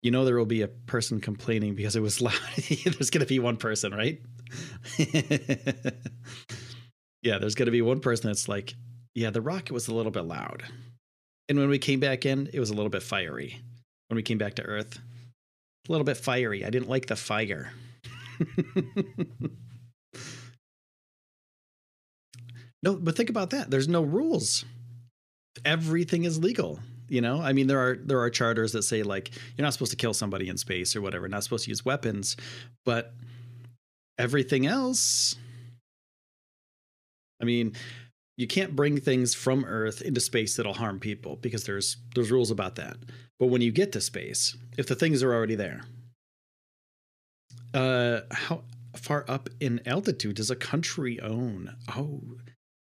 You 0.04 0.12
know, 0.12 0.24
there 0.24 0.38
will 0.38 0.46
be 0.46 0.62
a 0.62 0.68
person 0.68 1.20
complaining 1.20 1.74
because 1.76 1.96
it 1.96 2.02
was 2.02 2.22
loud. 2.22 2.34
there's 2.84 3.10
going 3.10 3.22
to 3.22 3.26
be 3.26 3.40
one 3.40 3.58
person, 3.58 3.92
right? 3.94 4.22
yeah, 7.24 7.40
there's 7.40 7.56
going 7.56 7.66
to 7.66 7.72
be 7.72 7.82
one 7.82 8.00
person 8.00 8.28
that's 8.28 8.48
like, 8.48 8.76
yeah, 9.16 9.32
the 9.32 9.42
rocket 9.42 9.74
was 9.74 9.88
a 9.88 9.96
little 9.96 10.12
bit 10.12 10.26
loud. 10.26 10.64
And 11.50 11.58
when 11.58 11.70
we 11.70 11.80
came 11.80 12.00
back 12.00 12.26
in, 12.26 12.50
it 12.54 12.60
was 12.60 12.70
a 12.70 12.76
little 12.76 12.92
bit 12.92 13.02
fiery. 13.02 13.60
When 14.10 14.16
we 14.16 14.24
came 14.24 14.38
back 14.38 14.54
to 14.56 14.64
Earth, 14.64 15.00
a 15.88 15.92
little 15.92 16.06
bit 16.06 16.18
fiery. 16.18 16.66
I 16.66 16.70
didn't 16.70 16.90
like 16.90 17.08
the 17.08 17.16
fire. 17.16 17.72
no, 22.84 22.96
but 22.96 23.16
think 23.16 23.30
about 23.30 23.52
that. 23.52 23.70
There's 23.72 23.88
no 23.88 24.02
rules. 24.02 24.66
Everything 25.66 26.24
is 26.24 26.38
legal 26.40 26.80
you 27.10 27.22
know 27.22 27.42
i 27.42 27.54
mean 27.54 27.68
there 27.68 27.80
are 27.80 27.96
there 27.96 28.20
are 28.20 28.30
charters 28.30 28.72
that 28.74 28.84
say 28.84 29.04
like 29.04 29.32
you're 29.56 29.64
not 29.64 29.74
supposed 29.74 29.92
to 29.92 29.98
kill 29.98 30.14
somebody 30.14 30.50
in 30.50 30.58
space 30.58 30.96
or 30.96 31.02
whatever 31.02 31.28
not 31.28 31.44
supposed 31.44 31.66
to 31.66 31.72
use 31.72 31.86
weapons 31.86 32.36
but 32.86 33.14
everything 34.18 34.66
else 34.66 35.36
i 37.42 37.46
mean 37.46 37.74
you 38.38 38.48
can't 38.48 38.76
bring 38.76 39.00
things 39.00 39.34
from 39.34 39.66
earth 39.66 40.02
into 40.02 40.22
space 40.22 40.56
that'll 40.56 40.74
harm 40.74 41.00
people 41.00 41.36
because 41.38 41.64
there's 41.64 41.98
there's 42.16 42.32
rules 42.32 42.52
about 42.52 42.76
that 42.76 42.98
but 43.40 43.48
when 43.48 43.62
you 43.62 43.72
get 43.72 43.92
to 43.92 44.02
space 44.02 44.56
if 44.78 44.88
the 44.88 44.96
things 44.96 45.24
are 45.24 45.34
already 45.34 45.56
there 45.56 45.82
uh 47.74 48.22
how 48.32 48.64
far 48.96 49.26
up 49.28 49.50
in 49.60 49.82
altitude 49.86 50.36
does 50.36 50.50
a 50.50 50.56
country 50.56 51.20
own 51.22 51.76
oh 51.96 52.22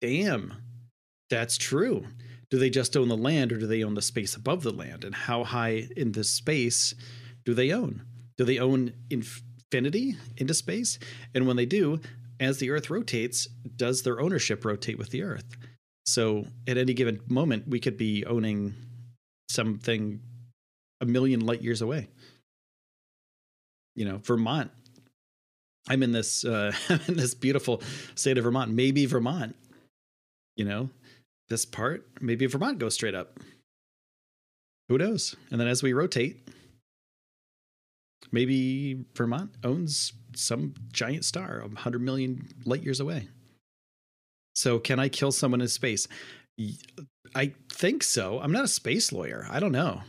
damn 0.02 0.54
that's 1.30 1.58
true 1.58 2.08
do 2.54 2.60
they 2.60 2.70
just 2.70 2.96
own 2.96 3.08
the 3.08 3.18
land 3.18 3.52
or 3.52 3.58
do 3.58 3.66
they 3.66 3.84
own 3.84 3.96
the 3.96 4.02
space 4.04 4.36
above 4.36 4.62
the 4.62 4.72
land? 4.72 5.04
And 5.04 5.16
how 5.16 5.44
high 5.44 5.88
in 5.98 6.12
this 6.12 6.30
space 6.30 6.94
do 7.46 7.56
they 7.56 7.72
own? 7.72 8.04
Do 8.38 8.46
they 8.46 8.60
own 8.60 8.94
infinity 9.10 10.18
into 10.38 10.54
space? 10.54 11.00
And 11.34 11.48
when 11.48 11.56
they 11.56 11.66
do, 11.66 12.00
as 12.44 12.60
the 12.60 12.70
Earth 12.72 12.90
rotates, 12.90 13.48
does 13.76 14.04
their 14.04 14.20
ownership 14.20 14.66
rotate 14.66 14.98
with 14.98 15.10
the 15.10 15.24
Earth? 15.24 15.46
So 16.06 16.46
at 16.68 16.78
any 16.78 16.94
given 16.94 17.22
moment, 17.28 17.68
we 17.68 17.80
could 17.80 17.98
be 17.98 18.26
owning 18.26 18.76
something 19.50 20.22
a 21.02 21.06
million 21.06 21.46
light 21.46 21.62
years 21.62 21.82
away. 21.82 22.10
You 23.96 24.06
know, 24.06 24.18
Vermont. 24.18 24.72
I'm 25.90 26.02
in 26.02 26.14
this 26.14 26.46
uh, 26.46 26.72
in 27.08 27.16
this 27.16 27.36
beautiful 27.36 27.82
state 28.16 28.38
of 28.38 28.44
Vermont. 28.44 28.72
Maybe 28.72 29.06
Vermont. 29.06 29.56
You 30.56 30.66
know, 30.66 30.90
this 31.50 31.66
part, 31.66 32.08
maybe 32.22 32.46
Vermont 32.46 32.80
goes 32.80 32.94
straight 32.94 33.16
up. 33.16 33.40
Who 34.90 34.98
knows? 34.98 35.36
And 35.52 35.60
then 35.60 35.68
as 35.68 35.82
we 35.82 35.94
rotate, 35.94 36.48
maybe 38.34 39.06
Vermont 39.16 39.52
owns 39.64 40.12
some 40.36 40.74
giant 40.92 41.24
star, 41.24 41.62
100 41.62 42.02
million 42.02 42.50
light 42.66 42.84
years 42.84 43.00
away. 43.00 43.30
So, 44.56 44.78
can 44.78 45.00
I 45.00 45.08
kill 45.08 45.32
someone 45.32 45.62
in 45.62 45.68
space? 45.70 46.08
I 47.34 47.54
think 47.72 48.04
so. 48.04 48.40
I'm 48.42 48.52
not 48.52 48.66
a 48.66 48.68
space 48.68 49.14
lawyer. 49.14 49.48
I 49.50 49.62
don't 49.62 49.72
know. 49.72 50.02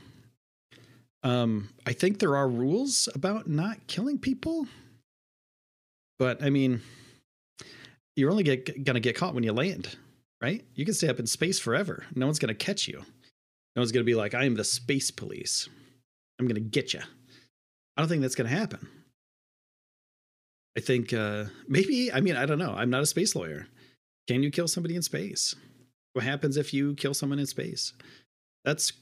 Um, 1.22 1.70
I 1.86 1.92
think 1.92 2.18
there 2.18 2.36
are 2.36 2.48
rules 2.48 3.08
about 3.14 3.48
not 3.48 3.86
killing 3.86 4.18
people, 4.18 4.66
but 6.18 6.42
I 6.42 6.50
mean, 6.50 6.82
you're 8.16 8.30
only 8.30 8.42
get, 8.42 8.84
gonna 8.84 9.00
get 9.00 9.16
caught 9.16 9.34
when 9.34 9.44
you 9.44 9.52
land 9.52 9.96
right? 10.44 10.62
You 10.74 10.84
can 10.84 10.92
stay 10.92 11.08
up 11.08 11.18
in 11.18 11.26
space 11.26 11.58
forever. 11.58 12.04
No 12.14 12.26
one's 12.26 12.38
going 12.38 12.54
to 12.54 12.64
catch 12.64 12.86
you. 12.86 12.98
No 12.98 13.80
one's 13.80 13.92
going 13.92 14.04
to 14.04 14.10
be 14.10 14.14
like, 14.14 14.34
I 14.34 14.44
am 14.44 14.54
the 14.54 14.62
space 14.62 15.10
police. 15.10 15.70
I'm 16.38 16.46
going 16.46 16.54
to 16.56 16.60
get 16.60 16.92
you. 16.92 17.00
I 17.96 18.02
don't 18.02 18.08
think 18.08 18.22
that's 18.22 18.34
going 18.34 18.48
to 18.48 18.56
happen. 18.56 18.88
I 20.76 20.80
think 20.80 21.12
uh, 21.12 21.44
maybe, 21.68 22.12
I 22.12 22.20
mean, 22.20 22.36
I 22.36 22.46
don't 22.46 22.58
know. 22.58 22.74
I'm 22.76 22.90
not 22.90 23.02
a 23.02 23.06
space 23.06 23.36
lawyer. 23.36 23.68
Can 24.26 24.42
you 24.42 24.50
kill 24.50 24.66
somebody 24.66 24.96
in 24.96 25.02
space? 25.02 25.54
What 26.14 26.24
happens 26.24 26.56
if 26.56 26.74
you 26.74 26.94
kill 26.94 27.14
someone 27.14 27.38
in 27.38 27.46
space? 27.46 27.92
That's 28.64 28.92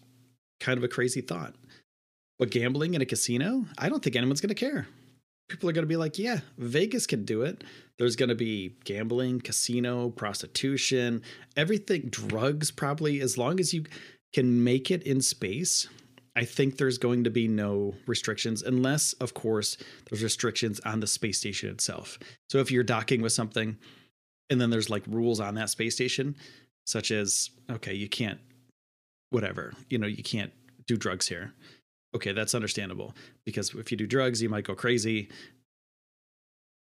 kind 0.60 0.76
of 0.76 0.84
a 0.84 0.88
crazy 0.88 1.20
thought. 1.20 1.54
But 2.38 2.50
gambling 2.50 2.94
in 2.94 3.00
a 3.00 3.06
casino, 3.06 3.66
I 3.78 3.88
don't 3.88 4.02
think 4.02 4.16
anyone's 4.16 4.40
going 4.40 4.48
to 4.48 4.54
care 4.54 4.86
people 5.52 5.68
are 5.68 5.72
going 5.72 5.84
to 5.84 5.88
be 5.88 5.96
like, 5.96 6.18
yeah, 6.18 6.40
Vegas 6.56 7.06
can 7.06 7.26
do 7.26 7.42
it. 7.42 7.62
There's 7.98 8.16
going 8.16 8.30
to 8.30 8.34
be 8.34 8.74
gambling, 8.84 9.42
casino, 9.42 10.08
prostitution, 10.08 11.22
everything, 11.58 12.08
drugs, 12.08 12.70
probably. 12.70 13.20
As 13.20 13.36
long 13.36 13.60
as 13.60 13.74
you 13.74 13.84
can 14.32 14.64
make 14.64 14.90
it 14.90 15.02
in 15.02 15.20
space, 15.20 15.88
I 16.34 16.44
think 16.44 16.78
there's 16.78 16.98
going 16.98 17.24
to 17.24 17.30
be 17.30 17.46
no 17.46 17.94
restrictions, 18.06 18.62
unless, 18.62 19.12
of 19.14 19.34
course, 19.34 19.76
there's 20.08 20.22
restrictions 20.22 20.80
on 20.80 21.00
the 21.00 21.06
space 21.06 21.38
station 21.38 21.68
itself. 21.70 22.18
So 22.48 22.58
if 22.58 22.70
you're 22.70 22.84
docking 22.84 23.20
with 23.20 23.32
something 23.32 23.76
and 24.48 24.60
then 24.60 24.70
there's 24.70 24.88
like 24.88 25.04
rules 25.06 25.40
on 25.40 25.54
that 25.56 25.70
space 25.70 25.94
station, 25.94 26.36
such 26.86 27.10
as, 27.10 27.50
okay, 27.70 27.92
you 27.92 28.08
can't, 28.08 28.40
whatever, 29.30 29.74
you 29.90 29.98
know, 29.98 30.06
you 30.06 30.22
can't 30.22 30.52
do 30.86 30.96
drugs 30.96 31.28
here 31.28 31.52
okay, 32.14 32.32
that's 32.32 32.54
understandable 32.54 33.14
because 33.44 33.74
if 33.74 33.90
you 33.90 33.96
do 33.96 34.06
drugs, 34.06 34.42
you 34.42 34.48
might 34.48 34.64
go 34.64 34.74
crazy. 34.74 35.28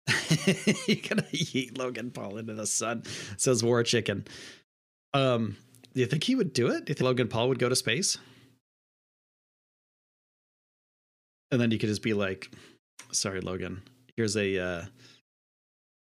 You're 0.87 0.97
gonna 1.07 1.25
eat 1.31 1.77
Logan 1.77 2.11
Paul 2.11 2.37
into 2.37 2.53
the 2.53 2.67
sun, 2.67 3.03
says 3.37 3.63
War 3.63 3.83
Chicken. 3.83 4.25
Um, 5.13 5.57
do 5.93 5.99
you 5.99 6.05
think 6.05 6.23
he 6.23 6.35
would 6.35 6.53
do 6.53 6.67
it? 6.67 6.85
Do 6.85 6.91
you 6.91 6.95
think 6.95 7.01
Logan 7.01 7.27
Paul 7.27 7.49
would 7.49 7.59
go 7.59 7.69
to 7.69 7.75
space? 7.75 8.17
And 11.51 11.59
then 11.59 11.71
you 11.71 11.77
could 11.77 11.89
just 11.89 12.01
be 12.01 12.13
like, 12.13 12.49
sorry, 13.11 13.41
Logan, 13.41 13.83
here's 14.15 14.37
a 14.37 14.57
uh 14.57 14.85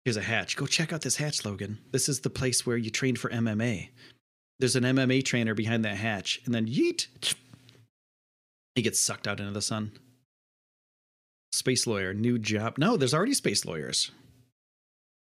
here's 0.04 0.16
a 0.16 0.22
hatch. 0.22 0.56
Go 0.56 0.66
check 0.66 0.92
out 0.92 1.02
this 1.02 1.16
hatch, 1.16 1.44
Logan. 1.44 1.78
This 1.92 2.09
is 2.09 2.20
the 2.20 2.30
place 2.30 2.66
where 2.66 2.76
you 2.76 2.90
trained 2.90 3.18
for 3.18 3.30
MMA. 3.30 3.90
There's 4.59 4.76
an 4.76 4.85
MMA 4.85 5.24
trainer 5.24 5.54
behind 5.54 5.85
that 5.85 5.96
hatch. 5.96 6.40
And 6.44 6.54
then 6.54 6.66
yeet 6.66 7.06
he 8.76 8.82
gets 8.82 9.00
sucked 9.00 9.26
out 9.26 9.40
into 9.40 9.52
the 9.52 9.62
sun. 9.62 9.92
Space 11.52 11.87
lawyer, 11.87 12.12
new 12.12 12.38
job. 12.38 12.76
No, 12.76 12.96
there's 12.96 13.14
already 13.14 13.32
space 13.32 13.64
lawyers. 13.64 14.11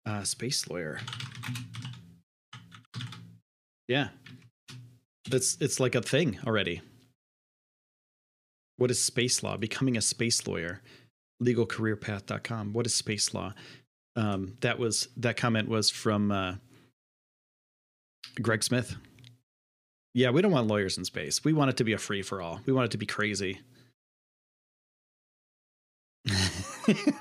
Uh, 0.04 0.22
space 0.24 0.68
lawyer. 0.68 1.00
Yeah. 3.88 4.08
It's 5.32 5.56
it's 5.60 5.80
like 5.80 5.94
a 5.94 6.02
thing 6.02 6.38
already. 6.46 6.82
What 8.80 8.90
is 8.90 8.98
space 8.98 9.42
law? 9.42 9.58
Becoming 9.58 9.98
a 9.98 10.00
space 10.00 10.46
lawyer. 10.46 10.80
Legalcareerpath.com. 11.42 12.72
What 12.72 12.86
is 12.86 12.94
space 12.94 13.34
law? 13.34 13.52
Um, 14.16 14.56
that 14.62 14.78
was 14.78 15.08
that 15.18 15.36
comment 15.36 15.68
was 15.68 15.90
from 15.90 16.32
uh, 16.32 16.54
Greg 18.40 18.64
Smith. 18.64 18.96
Yeah, 20.14 20.30
we 20.30 20.40
don't 20.40 20.50
want 20.50 20.66
lawyers 20.66 20.96
in 20.96 21.04
space. 21.04 21.44
We 21.44 21.52
want 21.52 21.68
it 21.68 21.76
to 21.76 21.84
be 21.84 21.92
a 21.92 21.98
free 21.98 22.22
for 22.22 22.40
all. 22.40 22.62
We 22.64 22.72
want 22.72 22.86
it 22.86 22.90
to 22.92 22.98
be 22.98 23.04
crazy. 23.04 23.60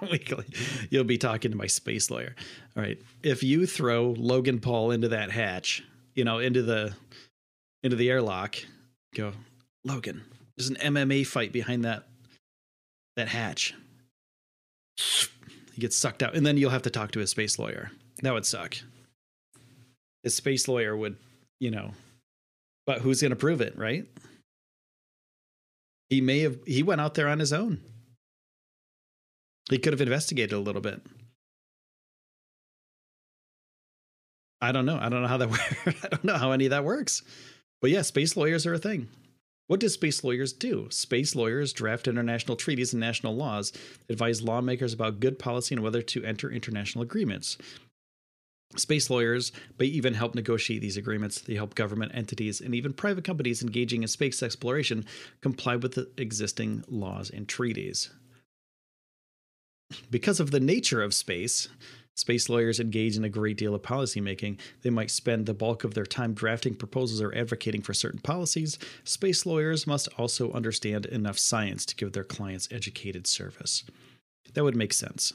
Weekly, 0.09 0.45
you'll 0.89 1.03
be 1.03 1.17
talking 1.17 1.51
to 1.51 1.57
my 1.57 1.67
space 1.67 2.09
lawyer. 2.09 2.37
All 2.77 2.83
right. 2.83 3.01
If 3.21 3.43
you 3.43 3.65
throw 3.65 4.15
Logan 4.17 4.61
Paul 4.61 4.91
into 4.91 5.09
that 5.09 5.29
hatch, 5.29 5.83
you 6.15 6.23
know, 6.23 6.39
into 6.39 6.63
the 6.63 6.95
into 7.83 7.97
the 7.97 8.09
airlock, 8.09 8.55
go, 9.13 9.33
Logan, 9.83 10.23
there's 10.59 10.69
an 10.69 10.75
MMA 10.75 11.25
fight 11.25 11.53
behind 11.53 11.85
that 11.85 12.03
that 13.15 13.29
hatch. 13.29 13.73
He 15.73 15.81
gets 15.81 15.95
sucked 15.95 16.21
out, 16.21 16.35
and 16.35 16.45
then 16.45 16.57
you'll 16.57 16.69
have 16.71 16.81
to 16.81 16.89
talk 16.89 17.11
to 17.11 17.19
his 17.19 17.31
space 17.31 17.57
lawyer. 17.57 17.91
That 18.21 18.33
would 18.33 18.45
suck. 18.45 18.75
His 20.23 20.35
space 20.35 20.67
lawyer 20.67 20.95
would 20.97 21.15
you 21.61 21.71
know, 21.71 21.91
but 22.85 22.99
who's 22.99 23.21
going 23.21 23.31
to 23.31 23.37
prove 23.37 23.61
it, 23.61 23.77
right? 23.77 24.05
He 26.09 26.21
may 26.21 26.39
have, 26.39 26.57
he 26.65 26.83
went 26.83 27.01
out 27.01 27.13
there 27.13 27.27
on 27.27 27.39
his 27.39 27.53
own. 27.53 27.79
He 29.69 29.77
could 29.77 29.93
have 29.93 30.01
investigated 30.01 30.53
a 30.53 30.59
little 30.59 30.81
bit. 30.81 31.01
I 34.59 34.71
don't 34.71 34.85
know. 34.85 34.97
I 34.99 35.07
don't 35.07 35.21
know 35.21 35.27
how 35.27 35.37
that 35.37 35.49
works. 35.49 35.75
I 36.03 36.07
don't 36.07 36.23
know 36.25 36.37
how 36.37 36.51
any 36.51 36.65
of 36.65 36.71
that 36.71 36.83
works. 36.83 37.21
But 37.81 37.91
yeah, 37.91 38.01
space 38.01 38.35
lawyers 38.35 38.65
are 38.65 38.73
a 38.73 38.79
thing. 38.79 39.07
What 39.69 39.79
do 39.79 39.87
space 39.87 40.23
lawyers 40.23 40.51
do? 40.51 40.87
Space 40.89 41.35
lawyers 41.35 41.73
draft 41.73 42.07
international 42.07 42.57
treaties 42.57 42.91
and 42.91 42.99
national 42.99 43.35
laws, 43.35 43.71
advise 44.09 44.41
lawmakers 44.41 44.93
about 44.93 45.19
good 45.19 45.37
policy 45.37 45.75
and 45.75 45.83
whether 45.83 46.01
to 46.01 46.23
enter 46.23 46.51
international 46.51 47.03
agreements. 47.03 47.55
Space 48.77 49.11
lawyers 49.11 49.51
may 49.77 49.85
even 49.85 50.15
help 50.15 50.33
negotiate 50.33 50.81
these 50.81 50.97
agreements. 50.97 51.41
They 51.41 51.53
help 51.53 51.75
government 51.75 52.13
entities 52.15 52.61
and 52.61 52.73
even 52.73 52.93
private 52.93 53.23
companies 53.23 53.61
engaging 53.61 54.01
in 54.01 54.07
space 54.07 54.41
exploration 54.41 55.05
comply 55.41 55.75
with 55.75 55.93
the 55.93 56.09
existing 56.17 56.83
laws 56.87 57.29
and 57.29 57.47
treaties. 57.47 58.09
Because 60.09 60.39
of 60.39 60.49
the 60.49 60.59
nature 60.59 61.03
of 61.03 61.13
space, 61.13 61.67
Space 62.15 62.49
lawyers 62.49 62.81
engage 62.81 63.15
in 63.15 63.23
a 63.23 63.29
great 63.29 63.57
deal 63.57 63.73
of 63.73 63.81
policymaking. 63.81 64.59
They 64.81 64.89
might 64.89 65.09
spend 65.09 65.45
the 65.45 65.53
bulk 65.53 65.85
of 65.85 65.93
their 65.93 66.05
time 66.05 66.33
drafting 66.33 66.75
proposals 66.75 67.21
or 67.21 67.33
advocating 67.33 67.81
for 67.81 67.93
certain 67.93 68.19
policies. 68.19 68.77
Space 69.05 69.45
lawyers 69.45 69.87
must 69.87 70.09
also 70.17 70.51
understand 70.51 71.05
enough 71.05 71.39
science 71.39 71.85
to 71.85 71.95
give 71.95 72.11
their 72.11 72.25
clients 72.25 72.67
educated 72.71 73.25
service. 73.25 73.85
That 74.53 74.65
would 74.65 74.75
make 74.75 74.91
sense. 74.91 75.31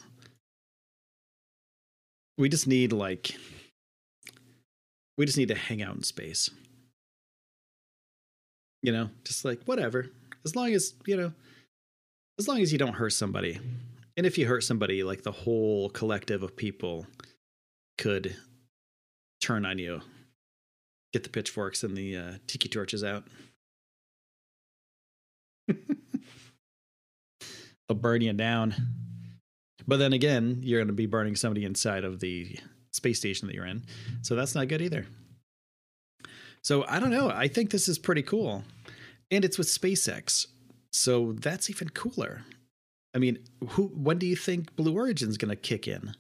We 2.37 2.50
just 2.50 2.66
need, 2.66 2.92
like, 2.92 3.34
we 5.16 5.24
just 5.24 5.38
need 5.38 5.48
to 5.48 5.54
hang 5.54 5.80
out 5.80 5.96
in 5.96 6.02
space. 6.02 6.50
You 8.82 8.92
know, 8.92 9.08
just 9.24 9.44
like, 9.44 9.62
whatever. 9.64 10.10
As 10.44 10.54
long 10.54 10.74
as, 10.74 10.92
you 11.06 11.16
know, 11.16 11.32
as 12.38 12.46
long 12.46 12.60
as 12.60 12.72
you 12.72 12.78
don't 12.78 12.94
hurt 12.94 13.14
somebody 13.14 13.58
and 14.16 14.27
if 14.27 14.38
you 14.38 14.46
hurt 14.46 14.62
somebody, 14.62 15.03
like 15.03 15.22
the 15.22 15.33
whole 15.33 15.90
collective 15.90 16.42
of 16.42 16.57
people 16.57 17.07
could 17.98 18.37
turn 19.40 19.66
on 19.66 19.79
you, 19.79 20.00
get 21.12 21.22
the 21.22 21.31
pitchforks 21.31 21.83
and 21.83 21.96
the 21.96 22.16
uh, 22.16 22.33
tiki 22.46 22.68
torches 22.68 23.03
out. 23.05 23.24
They'll 27.88 27.98
burn 27.98 28.22
you 28.22 28.33
down. 28.33 28.74
But 29.87 29.98
then 29.98 30.12
again, 30.12 30.61
you're 30.62 30.81
going 30.81 30.88
to 30.88 30.94
be 30.94 31.07
burning 31.07 31.37
somebody 31.37 31.64
inside 31.64 32.05
of 32.05 32.20
the 32.20 32.59
space 32.92 33.18
station 33.18 33.48
that 33.48 33.55
you're 33.55 33.66
in. 33.66 33.85
So 34.22 34.35
that's 34.35 34.55
not 34.55 34.68
good 34.68 34.81
either. 34.81 35.07
So 36.62 36.85
I 36.88 36.98
don't 36.98 37.11
know. 37.11 37.29
I 37.29 37.48
think 37.48 37.70
this 37.70 37.88
is 37.88 37.98
pretty 37.98 38.22
cool. 38.22 38.64
And 39.31 39.44
it's 39.44 39.59
with 39.59 39.68
SpaceX. 39.68 40.46
So 40.92 41.33
that's 41.33 41.68
even 41.68 41.90
cooler. 41.90 42.42
I 43.14 43.18
mean, 43.18 43.38
who? 43.70 43.88
When 43.88 44.18
do 44.18 44.27
you 44.27 44.37
think 44.37 44.74
Blue 44.77 44.94
Origin's 44.94 45.37
going 45.37 45.50
to 45.50 45.57
kick 45.57 45.87
in? 45.87 46.14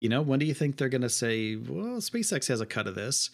You 0.00 0.08
know, 0.08 0.22
when 0.22 0.38
do 0.38 0.46
you 0.46 0.54
think 0.54 0.76
they're 0.76 0.88
going 0.88 1.02
to 1.02 1.10
say, 1.10 1.56
"Well, 1.56 1.98
SpaceX 1.98 2.48
has 2.48 2.60
a 2.60 2.66
cut 2.66 2.86
of 2.86 2.94
this"? 2.94 3.30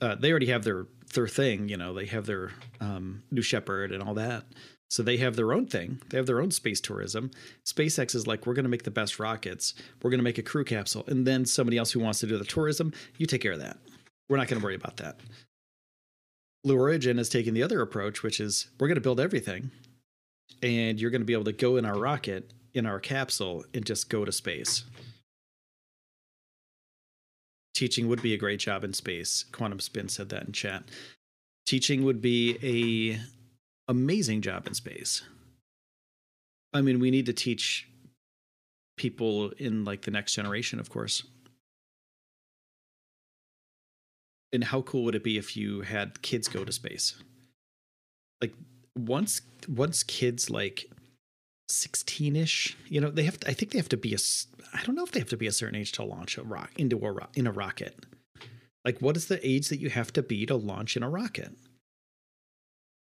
Uh, 0.00 0.14
they 0.14 0.30
already 0.30 0.46
have 0.46 0.62
their 0.64 0.86
their 1.14 1.26
thing. 1.26 1.68
You 1.68 1.76
know, 1.76 1.92
they 1.92 2.06
have 2.06 2.26
their 2.26 2.52
um, 2.80 3.22
New 3.30 3.42
Shepard 3.42 3.92
and 3.92 4.02
all 4.02 4.14
that. 4.14 4.44
So 4.90 5.02
they 5.02 5.18
have 5.18 5.36
their 5.36 5.52
own 5.52 5.66
thing. 5.66 6.00
They 6.08 6.16
have 6.16 6.26
their 6.26 6.40
own 6.40 6.50
space 6.50 6.80
tourism. 6.80 7.30
SpaceX 7.66 8.14
is 8.14 8.26
like, 8.26 8.46
we're 8.46 8.54
going 8.54 8.64
to 8.64 8.70
make 8.70 8.84
the 8.84 8.90
best 8.90 9.18
rockets. 9.18 9.74
We're 10.02 10.10
going 10.10 10.18
to 10.18 10.24
make 10.24 10.38
a 10.38 10.42
crew 10.42 10.64
capsule, 10.64 11.04
and 11.06 11.26
then 11.26 11.44
somebody 11.44 11.76
else 11.76 11.92
who 11.92 12.00
wants 12.00 12.20
to 12.20 12.26
do 12.26 12.38
the 12.38 12.44
tourism, 12.44 12.94
you 13.18 13.26
take 13.26 13.42
care 13.42 13.52
of 13.52 13.60
that. 13.60 13.76
We're 14.30 14.38
not 14.38 14.48
going 14.48 14.60
to 14.60 14.64
worry 14.64 14.74
about 14.74 14.96
that. 14.96 15.20
Blue 16.64 16.78
Origin 16.78 17.18
is 17.18 17.28
taking 17.28 17.52
the 17.52 17.62
other 17.62 17.82
approach, 17.82 18.22
which 18.22 18.40
is 18.40 18.68
we're 18.80 18.88
going 18.88 18.94
to 18.96 19.02
build 19.02 19.20
everything 19.20 19.70
and 20.62 21.00
you're 21.00 21.10
going 21.10 21.20
to 21.20 21.26
be 21.26 21.32
able 21.32 21.44
to 21.44 21.52
go 21.52 21.76
in 21.76 21.84
our 21.84 21.98
rocket 21.98 22.52
in 22.74 22.86
our 22.86 23.00
capsule 23.00 23.64
and 23.74 23.84
just 23.84 24.08
go 24.08 24.24
to 24.24 24.32
space. 24.32 24.84
Teaching 27.74 28.08
would 28.08 28.22
be 28.22 28.34
a 28.34 28.38
great 28.38 28.60
job 28.60 28.84
in 28.84 28.92
space. 28.92 29.44
Quantum 29.52 29.80
Spin 29.80 30.08
said 30.08 30.28
that 30.30 30.44
in 30.44 30.52
chat. 30.52 30.84
Teaching 31.66 32.04
would 32.04 32.20
be 32.20 32.58
a 32.62 33.20
amazing 33.90 34.42
job 34.42 34.66
in 34.66 34.74
space. 34.74 35.22
I 36.72 36.82
mean, 36.82 37.00
we 37.00 37.10
need 37.10 37.26
to 37.26 37.32
teach 37.32 37.88
people 38.96 39.50
in 39.58 39.84
like 39.84 40.02
the 40.02 40.10
next 40.10 40.34
generation, 40.34 40.80
of 40.80 40.90
course. 40.90 41.22
And 44.52 44.64
how 44.64 44.82
cool 44.82 45.04
would 45.04 45.14
it 45.14 45.24
be 45.24 45.38
if 45.38 45.56
you 45.56 45.82
had 45.82 46.22
kids 46.22 46.48
go 46.48 46.64
to 46.64 46.72
space? 46.72 47.22
Like 48.40 48.54
once 49.06 49.42
once 49.68 50.02
kids 50.02 50.50
like 50.50 50.90
16ish 51.70 52.74
you 52.88 53.00
know 53.00 53.10
they 53.10 53.24
have 53.24 53.38
to, 53.38 53.48
i 53.50 53.52
think 53.52 53.72
they 53.72 53.78
have 53.78 53.88
to 53.88 53.96
be 53.96 54.14
a 54.14 54.18
i 54.74 54.82
don't 54.84 54.94
know 54.94 55.04
if 55.04 55.12
they 55.12 55.20
have 55.20 55.28
to 55.28 55.36
be 55.36 55.46
a 55.46 55.52
certain 55.52 55.76
age 55.76 55.92
to 55.92 56.02
launch 56.02 56.38
a 56.38 56.42
rock 56.42 56.70
into 56.76 56.96
a 56.96 57.28
in 57.34 57.46
a 57.46 57.52
rocket. 57.52 57.94
Like 58.84 59.00
what 59.00 59.16
is 59.16 59.26
the 59.26 59.46
age 59.46 59.68
that 59.68 59.80
you 59.80 59.90
have 59.90 60.12
to 60.14 60.22
be 60.22 60.46
to 60.46 60.56
launch 60.56 60.96
in 60.96 61.02
a 61.02 61.10
rocket? 61.10 61.52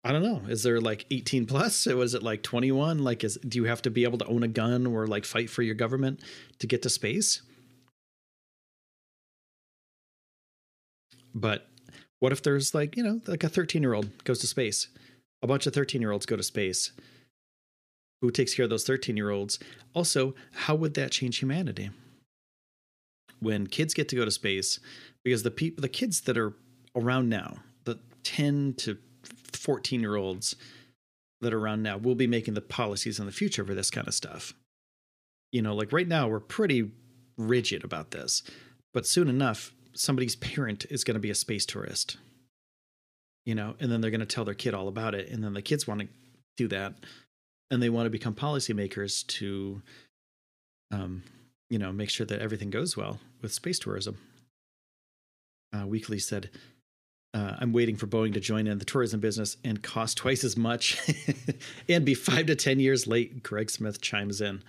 I 0.04 0.12
don't 0.12 0.22
know. 0.22 0.42
Is 0.48 0.62
there 0.62 0.80
like 0.80 1.06
18 1.10 1.46
plus? 1.46 1.86
Or 1.86 1.96
was 1.96 2.14
it 2.14 2.22
like 2.22 2.42
21 2.42 3.02
like 3.02 3.24
is 3.24 3.38
do 3.48 3.58
you 3.58 3.64
have 3.64 3.82
to 3.82 3.90
be 3.90 4.04
able 4.04 4.18
to 4.18 4.26
own 4.26 4.42
a 4.42 4.48
gun 4.48 4.86
or 4.86 5.06
like 5.06 5.24
fight 5.24 5.50
for 5.50 5.62
your 5.62 5.74
government 5.74 6.20
to 6.58 6.66
get 6.66 6.82
to 6.82 6.90
space? 6.90 7.42
But 11.34 11.66
what 12.20 12.32
if 12.32 12.42
there's 12.42 12.74
like 12.74 12.96
you 12.96 13.02
know 13.02 13.20
like 13.26 13.42
a 13.44 13.48
13 13.48 13.82
year 13.82 13.94
old 13.94 14.24
goes 14.24 14.38
to 14.40 14.46
space 14.46 14.88
a 15.44 15.46
bunch 15.46 15.66
of 15.66 15.74
13 15.74 16.00
year 16.00 16.10
olds 16.10 16.26
go 16.26 16.36
to 16.36 16.42
space. 16.42 16.90
Who 18.22 18.30
takes 18.30 18.54
care 18.54 18.64
of 18.64 18.70
those 18.70 18.84
13 18.84 19.16
year 19.16 19.30
olds? 19.30 19.58
Also, 19.94 20.34
how 20.52 20.74
would 20.74 20.94
that 20.94 21.12
change 21.12 21.38
humanity? 21.38 21.90
When 23.40 23.66
kids 23.66 23.92
get 23.92 24.08
to 24.08 24.16
go 24.16 24.24
to 24.24 24.30
space, 24.30 24.80
because 25.22 25.42
the 25.42 25.50
people, 25.50 25.82
the 25.82 25.88
kids 25.88 26.22
that 26.22 26.38
are 26.38 26.54
around 26.96 27.28
now, 27.28 27.58
the 27.84 27.98
10 28.22 28.74
to 28.78 28.96
14 29.52 30.00
year 30.00 30.16
olds 30.16 30.56
that 31.42 31.52
are 31.52 31.58
around 31.58 31.82
now, 31.82 31.98
will 31.98 32.14
be 32.14 32.26
making 32.26 32.54
the 32.54 32.62
policies 32.62 33.20
in 33.20 33.26
the 33.26 33.32
future 33.32 33.66
for 33.66 33.74
this 33.74 33.90
kind 33.90 34.08
of 34.08 34.14
stuff. 34.14 34.54
You 35.52 35.60
know, 35.60 35.74
like 35.74 35.92
right 35.92 36.08
now, 36.08 36.26
we're 36.26 36.40
pretty 36.40 36.90
rigid 37.36 37.84
about 37.84 38.12
this, 38.12 38.42
but 38.94 39.06
soon 39.06 39.28
enough, 39.28 39.74
somebody's 39.92 40.36
parent 40.36 40.86
is 40.88 41.04
going 41.04 41.16
to 41.16 41.20
be 41.20 41.30
a 41.30 41.34
space 41.34 41.66
tourist 41.66 42.16
you 43.46 43.54
know, 43.54 43.74
and 43.80 43.90
then 43.90 44.00
they're 44.00 44.10
going 44.10 44.20
to 44.20 44.26
tell 44.26 44.44
their 44.44 44.54
kid 44.54 44.74
all 44.74 44.88
about 44.88 45.14
it. 45.14 45.28
And 45.28 45.42
then 45.42 45.54
the 45.54 45.62
kids 45.62 45.86
want 45.86 46.00
to 46.00 46.08
do 46.56 46.68
that 46.68 46.94
and 47.70 47.82
they 47.82 47.90
want 47.90 48.06
to 48.06 48.10
become 48.10 48.34
policymakers 48.34 49.26
to, 49.26 49.82
um, 50.90 51.22
you 51.70 51.78
know, 51.78 51.92
make 51.92 52.10
sure 52.10 52.26
that 52.26 52.40
everything 52.40 52.70
goes 52.70 52.96
well 52.96 53.18
with 53.42 53.52
space 53.52 53.78
tourism. 53.78 54.18
Uh, 55.76 55.86
Weekly 55.86 56.18
said, 56.18 56.50
uh, 57.34 57.56
I'm 57.58 57.72
waiting 57.72 57.96
for 57.96 58.06
Boeing 58.06 58.32
to 58.34 58.40
join 58.40 58.68
in 58.68 58.78
the 58.78 58.84
tourism 58.84 59.18
business 59.18 59.56
and 59.64 59.82
cost 59.82 60.16
twice 60.16 60.44
as 60.44 60.56
much 60.56 60.98
and 61.88 62.04
be 62.04 62.14
five 62.14 62.46
to 62.46 62.54
10 62.54 62.78
years 62.78 63.08
late. 63.08 63.42
Greg 63.42 63.70
Smith 63.70 64.00
chimes 64.00 64.40
in. 64.40 64.62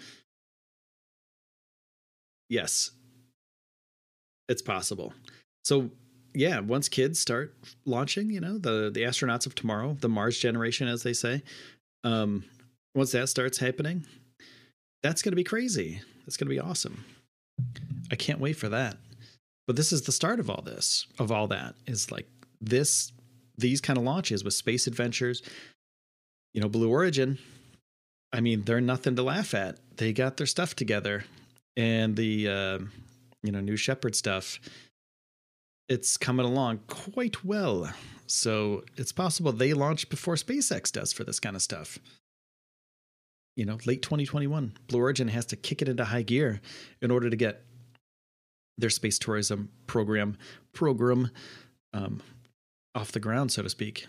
Yes, 2.50 2.92
it's 4.50 4.64
possible. 4.64 5.14
So 5.64 5.92
yeah, 6.36 6.60
once 6.60 6.90
kids 6.90 7.20
start 7.20 7.54
launching, 7.86 8.30
you 8.30 8.40
know, 8.40 8.58
the 8.58 8.92
the 8.94 9.04
astronauts 9.04 9.46
of 9.46 9.56
tomorrow, 9.56 9.98
the 10.00 10.10
Mars 10.10 10.38
generation, 10.38 10.88
as 10.88 11.04
they 11.04 11.14
say, 11.14 11.42
um, 12.04 12.44
once 12.94 13.12
that 13.14 13.30
starts 13.30 13.58
happening, 13.58 14.06
that's 15.02 15.22
going 15.22 15.32
to 15.32 15.38
be 15.38 15.44
crazy. 15.44 16.02
That's 16.26 16.38
going 16.38 16.48
to 16.48 16.54
be 16.54 16.60
awesome. 16.60 17.06
I 18.12 18.16
can't 18.16 18.40
wait 18.40 18.54
for 18.54 18.70
that. 18.70 18.98
But 19.68 19.76
this 19.76 19.92
is 19.92 20.04
the 20.04 20.12
start 20.12 20.40
of 20.40 20.50
all 20.50 20.62
this, 20.62 21.08
of 21.18 21.32
all 21.32 21.48
that 21.48 21.76
is 21.88 22.12
like 22.12 22.28
this, 22.62 23.12
these 23.58 23.82
kind 23.82 23.98
of 23.98 24.04
launches 24.04 24.44
with 24.44 24.54
space 24.54 24.88
adventures. 24.88 25.42
You 26.54 26.62
know, 26.62 26.70
Blue 26.70 26.90
Origin. 26.90 27.38
I 28.32 28.42
mean, 28.42 28.64
they're 28.64 28.82
nothing 28.82 29.16
to 29.16 29.24
laugh 29.24 29.54
at. 29.54 29.78
They 29.98 30.14
got 30.14 30.38
their 30.38 30.48
stuff 30.48 30.76
together, 30.76 31.24
and 31.78 32.16
the 32.16 32.50
uh, 32.50 32.80
you 33.44 33.52
know 33.52 33.62
New 33.62 33.78
Shepard 33.78 34.16
stuff 34.16 34.60
it's 35.88 36.18
coming 36.18 36.46
along 36.46 36.80
quite 36.88 37.44
well. 37.44 37.92
So 38.28 38.84
it's 38.98 39.12
possible 39.12 39.52
they 39.52 39.74
launch 39.74 40.10
before 40.10 40.36
SpaceX 40.36 40.92
does 40.92 41.14
for 41.14 41.24
this 41.24 41.40
kind 41.40 41.56
of 41.56 41.62
stuff. 41.62 42.00
You 43.56 43.66
know, 43.66 43.78
late 43.86 44.02
2021, 44.02 44.74
Blue 44.88 45.00
Origin 45.00 45.28
has 45.30 45.46
to 45.48 45.56
kick 45.56 45.82
it 45.82 45.88
into 45.88 46.04
high 46.04 46.24
gear 46.24 46.60
in 47.02 47.12
order 47.12 47.30
to 47.30 47.36
get 47.36 47.64
their 48.78 48.90
space 48.90 49.18
tourism 49.18 49.70
program 49.88 50.38
program 50.74 51.30
um, 51.94 52.22
off 52.94 53.14
the 53.14 53.20
ground, 53.20 53.52
so 53.52 53.62
to 53.62 53.70
speak. 53.70 54.08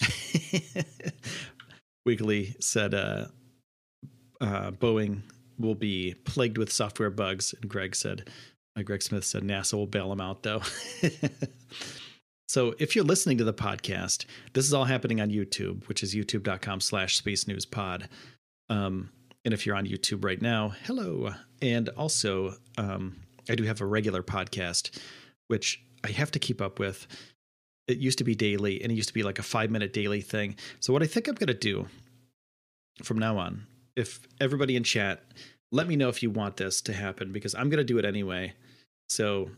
Weekly 2.06 2.56
said 2.58 2.94
uh, 2.94 3.26
uh, 4.40 4.72
Boeing 4.72 5.20
will 5.58 5.74
be 5.76 6.14
plagued 6.24 6.58
with 6.58 6.72
software 6.72 7.10
bugs, 7.10 7.54
and 7.60 7.70
Greg 7.70 7.94
said 7.94 8.28
Uh, 8.76 8.82
Greg 8.82 9.02
Smith 9.02 9.24
said 9.24 9.42
NASA 9.42 9.74
will 9.74 9.86
bail 9.86 10.12
him 10.12 10.20
out 10.20 10.42
though. 10.42 10.62
so 12.48 12.74
if 12.78 12.94
you're 12.94 13.04
listening 13.04 13.38
to 13.38 13.44
the 13.44 13.52
podcast, 13.52 14.26
this 14.52 14.66
is 14.66 14.74
all 14.74 14.84
happening 14.84 15.20
on 15.20 15.30
YouTube, 15.30 15.88
which 15.88 16.02
is 16.02 16.14
youtube.com 16.14 16.80
slash 16.80 17.16
space 17.16 17.46
news 17.48 17.66
pod. 17.66 18.08
Um, 18.68 19.10
and 19.44 19.54
if 19.54 19.66
you're 19.66 19.76
on 19.76 19.86
YouTube 19.86 20.24
right 20.24 20.40
now, 20.40 20.72
hello. 20.84 21.34
And 21.62 21.88
also, 21.90 22.54
um, 22.78 23.16
I 23.48 23.54
do 23.54 23.64
have 23.64 23.80
a 23.80 23.86
regular 23.86 24.22
podcast, 24.22 24.98
which 25.48 25.82
I 26.04 26.10
have 26.10 26.30
to 26.32 26.38
keep 26.38 26.60
up 26.60 26.78
with. 26.78 27.06
It 27.88 27.98
used 27.98 28.18
to 28.18 28.24
be 28.24 28.34
daily 28.34 28.82
and 28.82 28.92
it 28.92 28.94
used 28.94 29.08
to 29.08 29.14
be 29.14 29.22
like 29.22 29.38
a 29.38 29.42
five 29.42 29.70
minute 29.70 29.92
daily 29.92 30.20
thing. 30.20 30.56
So, 30.78 30.92
what 30.92 31.02
I 31.02 31.06
think 31.06 31.26
I'm 31.26 31.34
going 31.34 31.48
to 31.48 31.54
do 31.54 31.88
from 33.02 33.18
now 33.18 33.38
on, 33.38 33.66
if 33.96 34.20
everybody 34.40 34.76
in 34.76 34.84
chat, 34.84 35.24
let 35.72 35.86
me 35.86 35.96
know 35.96 36.08
if 36.08 36.22
you 36.22 36.30
want 36.30 36.56
this 36.56 36.80
to 36.82 36.92
happen 36.92 37.32
because 37.32 37.54
I'm 37.54 37.68
going 37.68 37.78
to 37.78 37.84
do 37.84 37.98
it 37.98 38.04
anyway. 38.04 38.54
So, 39.08 39.50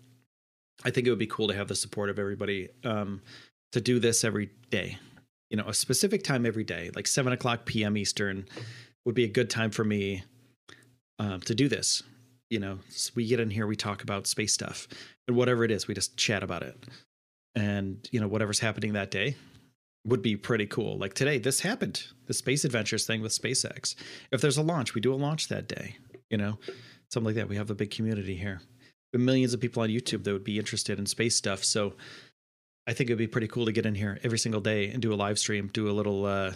I 0.85 0.90
think 0.90 1.07
it 1.07 1.11
would 1.11 1.18
be 1.18 1.27
cool 1.27 1.48
to 1.48 1.55
have 1.55 1.68
the 1.68 1.75
support 1.75 2.11
of 2.11 2.18
everybody 2.18 2.68
um, 2.85 3.22
to 3.72 3.81
do 3.81 3.98
this 3.98 4.25
every 4.25 4.51
day. 4.70 4.98
You 5.51 5.57
know, 5.57 5.68
a 5.68 5.75
specific 5.75 6.25
time 6.25 6.46
every 6.46 6.64
day, 6.64 6.90
like 6.94 7.07
7 7.07 7.33
o'clock 7.33 7.66
p.m. 7.66 7.96
Eastern, 7.96 8.46
would 9.05 9.14
be 9.14 9.25
a 9.25 9.29
good 9.29 9.51
time 9.51 9.70
for 9.70 9.85
me 9.85 10.25
uh, 11.18 11.38
to 11.38 11.55
do 11.55 11.68
this. 11.68 12.03
You 12.51 12.61
know, 12.61 12.79
so 12.88 13.12
we 13.14 13.27
get 13.27 13.40
in 13.40 13.51
here, 13.51 13.66
we 13.66 13.77
talk 13.77 14.03
about 14.03 14.27
space 14.27 14.53
stuff 14.53 14.88
and 15.27 15.37
whatever 15.37 15.64
it 15.64 15.70
is, 15.70 15.88
we 15.88 15.94
just 15.94 16.16
chat 16.16 16.42
about 16.42 16.62
it. 16.62 16.77
And, 17.55 18.07
you 18.11 18.20
know, 18.20 18.29
whatever's 18.29 18.59
happening 18.59 18.94
that 18.94 19.11
day 19.11 19.37
would 20.05 20.23
be 20.23 20.37
pretty 20.37 20.67
cool. 20.67 20.99
Like 20.99 21.15
today, 21.15 21.38
this 21.38 21.61
happened 21.61 22.05
the 22.27 22.35
space 22.35 22.65
adventures 22.65 23.07
thing 23.07 23.23
with 23.23 23.33
SpaceX. 23.33 23.95
If 24.31 24.41
there's 24.41 24.57
a 24.57 24.62
launch, 24.62 24.95
we 24.95 25.01
do 25.01 25.15
a 25.15 25.17
launch 25.17 25.49
that 25.49 25.69
day, 25.69 25.97
you 26.31 26.38
know, 26.38 26.59
something 27.11 27.27
like 27.27 27.37
that. 27.37 27.49
We 27.49 27.57
have 27.57 27.71
a 27.71 27.75
big 27.75 27.91
community 27.91 28.37
here. 28.37 28.61
millions 29.12 29.55
of 29.55 29.61
people 29.61 29.83
on 29.83 29.91
YouTube 29.91 30.25
that 30.25 30.33
would 30.33 30.45
be 30.45 30.59
interested 30.59 30.99
in 30.99 31.07
space 31.07 31.37
stuff. 31.37 31.62
So 31.62 31.95
I 32.87 32.93
think 32.93 33.11
it'd 33.11 33.19
be 33.19 33.27
pretty 33.27 33.49
cool 33.49 33.67
to 33.67 33.73
get 33.73 33.87
in 33.87 33.95
here 33.95 34.19
every 34.25 34.38
single 34.38 34.61
day 34.61 34.91
and 34.91 35.01
do 35.01 35.12
a 35.12 35.17
live 35.17 35.38
stream, 35.38 35.69
do 35.73 35.88
a 35.88 35.93
little, 35.93 36.27
uh, 36.27 36.53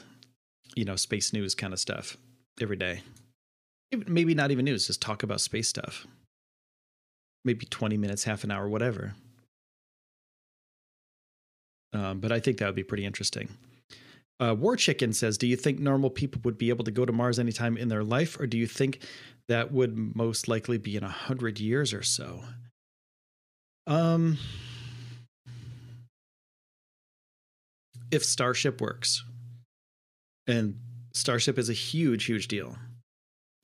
you 0.75 0.85
know, 0.85 0.97
space 0.97 1.33
news 1.33 1.55
kind 1.55 1.73
of 1.73 1.79
stuff 1.79 2.17
every 2.61 2.77
day. 2.77 3.03
Maybe 4.07 4.35
not 4.35 4.51
even 4.51 4.65
news, 4.65 4.89
just 4.89 5.01
talk 5.01 5.23
about 5.23 5.41
space 5.41 5.69
stuff. 5.69 6.07
Maybe 7.45 7.65
20 7.67 7.97
minutes, 7.97 8.25
half 8.25 8.43
an 8.43 8.51
hour, 8.51 8.69
whatever. 8.69 9.15
Um, 11.93 12.21
but 12.21 12.33
I 12.33 12.41
think 12.41 12.59
that 12.59 12.67
would 12.67 12.75
be 12.75 12.83
pretty 12.83 13.05
interesting. 13.05 13.49
Uh, 14.39 14.55
War 14.59 14.77
Chicken 14.77 15.13
says, 15.13 15.39
"Do 15.39 15.47
you 15.47 15.57
think 15.57 15.79
normal 15.79 16.11
people 16.11 16.43
would 16.45 16.59
be 16.59 16.69
able 16.69 16.85
to 16.85 16.91
go 16.91 17.05
to 17.05 17.13
Mars 17.13 17.39
anytime 17.39 17.77
in 17.77 17.89
their 17.89 18.05
life, 18.05 18.39
or 18.39 18.47
do 18.47 18.59
you 18.59 18.67
think 18.67 19.01
that 19.49 19.73
would 19.73 19.97
most 19.97 20.47
likely 20.47 20.79
be 20.79 20.97
in 20.97 21.03
a 21.03 21.09
hundred 21.09 21.59
years 21.59 21.95
or 21.95 22.03
so?" 22.03 22.45
Um, 23.87 24.37
if 28.11 28.25
Starship 28.25 28.81
works, 28.81 29.25
and 30.47 30.79
Starship 31.15 31.59
is 31.59 31.71
a 31.71 31.75
huge, 31.75 32.25
huge 32.25 32.49
deal. 32.49 32.77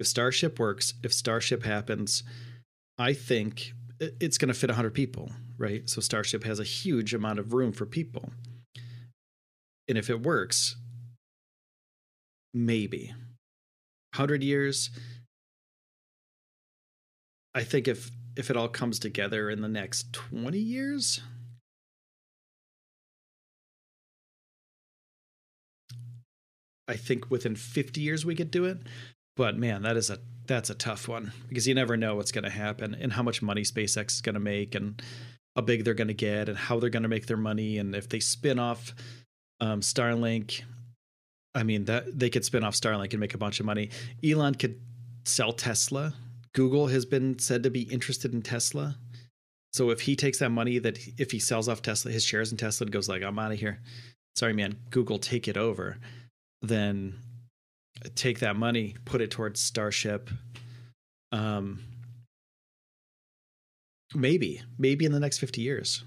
If 0.01 0.07
Starship 0.07 0.59
works, 0.59 0.95
if 1.03 1.13
Starship 1.13 1.65
happens, 1.65 2.23
I 2.99 3.13
think 3.13 3.73
it's 4.01 4.39
going 4.39 4.49
to 4.49 4.55
fit 4.55 4.71
100 4.71 4.95
people, 4.95 5.31
right? 5.63 5.89
So 5.89 6.01
Starship 6.03 6.45
has 6.45 6.61
a 6.61 6.65
huge 6.65 7.15
amount 7.15 7.39
of 7.39 7.55
room 7.55 7.73
for 7.73 7.87
people. 7.87 8.31
And 9.89 9.97
if 9.97 10.11
it 10.11 10.23
works, 10.23 10.77
maybe 12.53 13.15
100 14.15 14.43
years 14.43 14.91
I 17.55 17.65
think 17.65 17.89
if 17.89 18.11
if 18.37 18.51
it 18.51 18.57
all 18.57 18.69
comes 18.69 18.99
together 18.99 19.51
in 19.51 19.61
the 19.61 19.69
next 19.69 20.13
20 20.15 20.59
years, 20.59 21.21
I 26.89 26.95
think 26.97 27.31
within 27.31 27.57
50 27.57 28.01
years 28.01 28.25
we 28.25 28.35
could 28.35 28.51
do 28.51 28.65
it. 28.65 28.79
But 29.37 29.59
man, 29.59 29.83
that 29.83 29.97
is 29.97 30.09
a 30.09 30.19
that's 30.47 30.71
a 30.71 30.75
tough 30.75 31.09
one 31.09 31.33
because 31.49 31.69
you 31.69 31.75
never 31.75 31.97
know 31.97 32.17
what's 32.17 32.33
going 32.33 32.45
to 32.45 32.51
happen 32.51 32.95
and 32.95 33.13
how 33.13 33.23
much 33.23 33.43
money 33.43 33.63
SpaceX 33.63 34.13
is 34.13 34.21
going 34.21 34.35
to 34.35 34.41
make 34.41 34.75
and 34.75 35.01
how 35.57 35.63
big 35.63 35.85
they're 35.85 35.95
going 35.95 36.09
to 36.09 36.15
get 36.15 36.49
and 36.49 36.57
how 36.57 36.79
they're 36.79 36.91
going 36.91 37.03
to 37.03 37.09
make 37.09 37.27
their 37.27 37.37
money 37.37 37.79
and 37.79 37.95
if 37.95 38.09
they 38.09 38.21
spin 38.21 38.59
off 38.59 38.95
um, 39.61 39.81
Starlink. 39.81 40.63
I 41.55 41.65
mean 41.65 41.85
that 41.85 42.19
they 42.19 42.31
could 42.31 42.45
spin 42.45 42.65
off 42.65 42.75
Starlink 42.75 43.13
and 43.13 43.21
make 43.21 43.35
a 43.35 43.39
bunch 43.39 43.61
of 43.61 43.67
money. 43.67 43.91
Elon 44.25 44.55
could 44.55 44.81
sell 45.25 45.53
Tesla. 45.53 46.15
Google 46.55 46.87
has 46.89 47.05
been 47.05 47.39
said 47.39 47.63
to 47.63 47.71
be 47.71 47.83
interested 47.83 48.33
in 48.33 48.43
Tesla. 48.43 48.97
So 49.73 49.91
if 49.91 50.03
he 50.03 50.17
takes 50.17 50.39
that 50.39 50.51
money 50.51 50.79
that 50.79 50.99
if 51.19 51.31
he 51.31 51.39
sells 51.39 51.69
off 51.69 51.83
Tesla, 51.83 52.11
his 52.11 52.25
shares 52.25 52.53
in 52.53 52.59
Tesla 52.59 52.87
goes 52.87 53.09
like, 53.09 53.23
I'm 53.23 53.39
out 53.39 53.53
of 53.53 53.59
here. 53.59 53.81
Sorry, 54.37 54.53
man. 54.53 54.77
Google 54.91 55.19
take 55.19 55.49
it 55.49 55.57
over 55.57 55.99
then 56.63 57.19
take 58.15 58.39
that 58.39 58.57
money, 58.57 58.95
put 59.05 59.21
it 59.21 59.31
towards 59.31 59.61
Starship. 59.61 60.31
Um, 61.33 61.81
maybe, 64.15 64.63
maybe 64.79 65.05
in 65.05 65.13
the 65.13 65.21
next 65.21 65.39
50 65.39 65.61
years. 65.61 66.05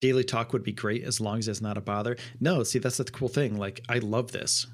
Daily 0.00 0.24
talk 0.24 0.52
would 0.52 0.62
be 0.62 0.72
great 0.72 1.02
as 1.04 1.20
long 1.20 1.38
as 1.38 1.48
it's 1.48 1.60
not 1.60 1.78
a 1.78 1.80
bother. 1.80 2.16
No, 2.40 2.62
see, 2.62 2.78
that's 2.78 2.98
the 2.98 3.04
cool 3.04 3.28
thing. 3.28 3.56
Like, 3.56 3.80
I 3.88 3.98
love 3.98 4.32
this. 4.32 4.66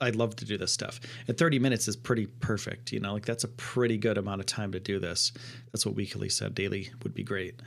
I'd 0.00 0.16
love 0.16 0.34
to 0.36 0.44
do 0.44 0.58
this 0.58 0.72
stuff. 0.72 1.00
And 1.28 1.38
30 1.38 1.58
minutes 1.60 1.86
is 1.86 1.96
pretty 1.96 2.26
perfect. 2.26 2.92
You 2.92 3.00
know, 3.00 3.12
like 3.12 3.24
that's 3.24 3.44
a 3.44 3.48
pretty 3.48 3.98
good 3.98 4.18
amount 4.18 4.40
of 4.40 4.46
time 4.46 4.72
to 4.72 4.80
do 4.80 4.98
this. 4.98 5.32
That's 5.72 5.86
what 5.86 5.94
Weekly 5.94 6.28
said. 6.28 6.54
Daily 6.54 6.90
would 7.04 7.14
be 7.14 7.22
great. 7.22 7.60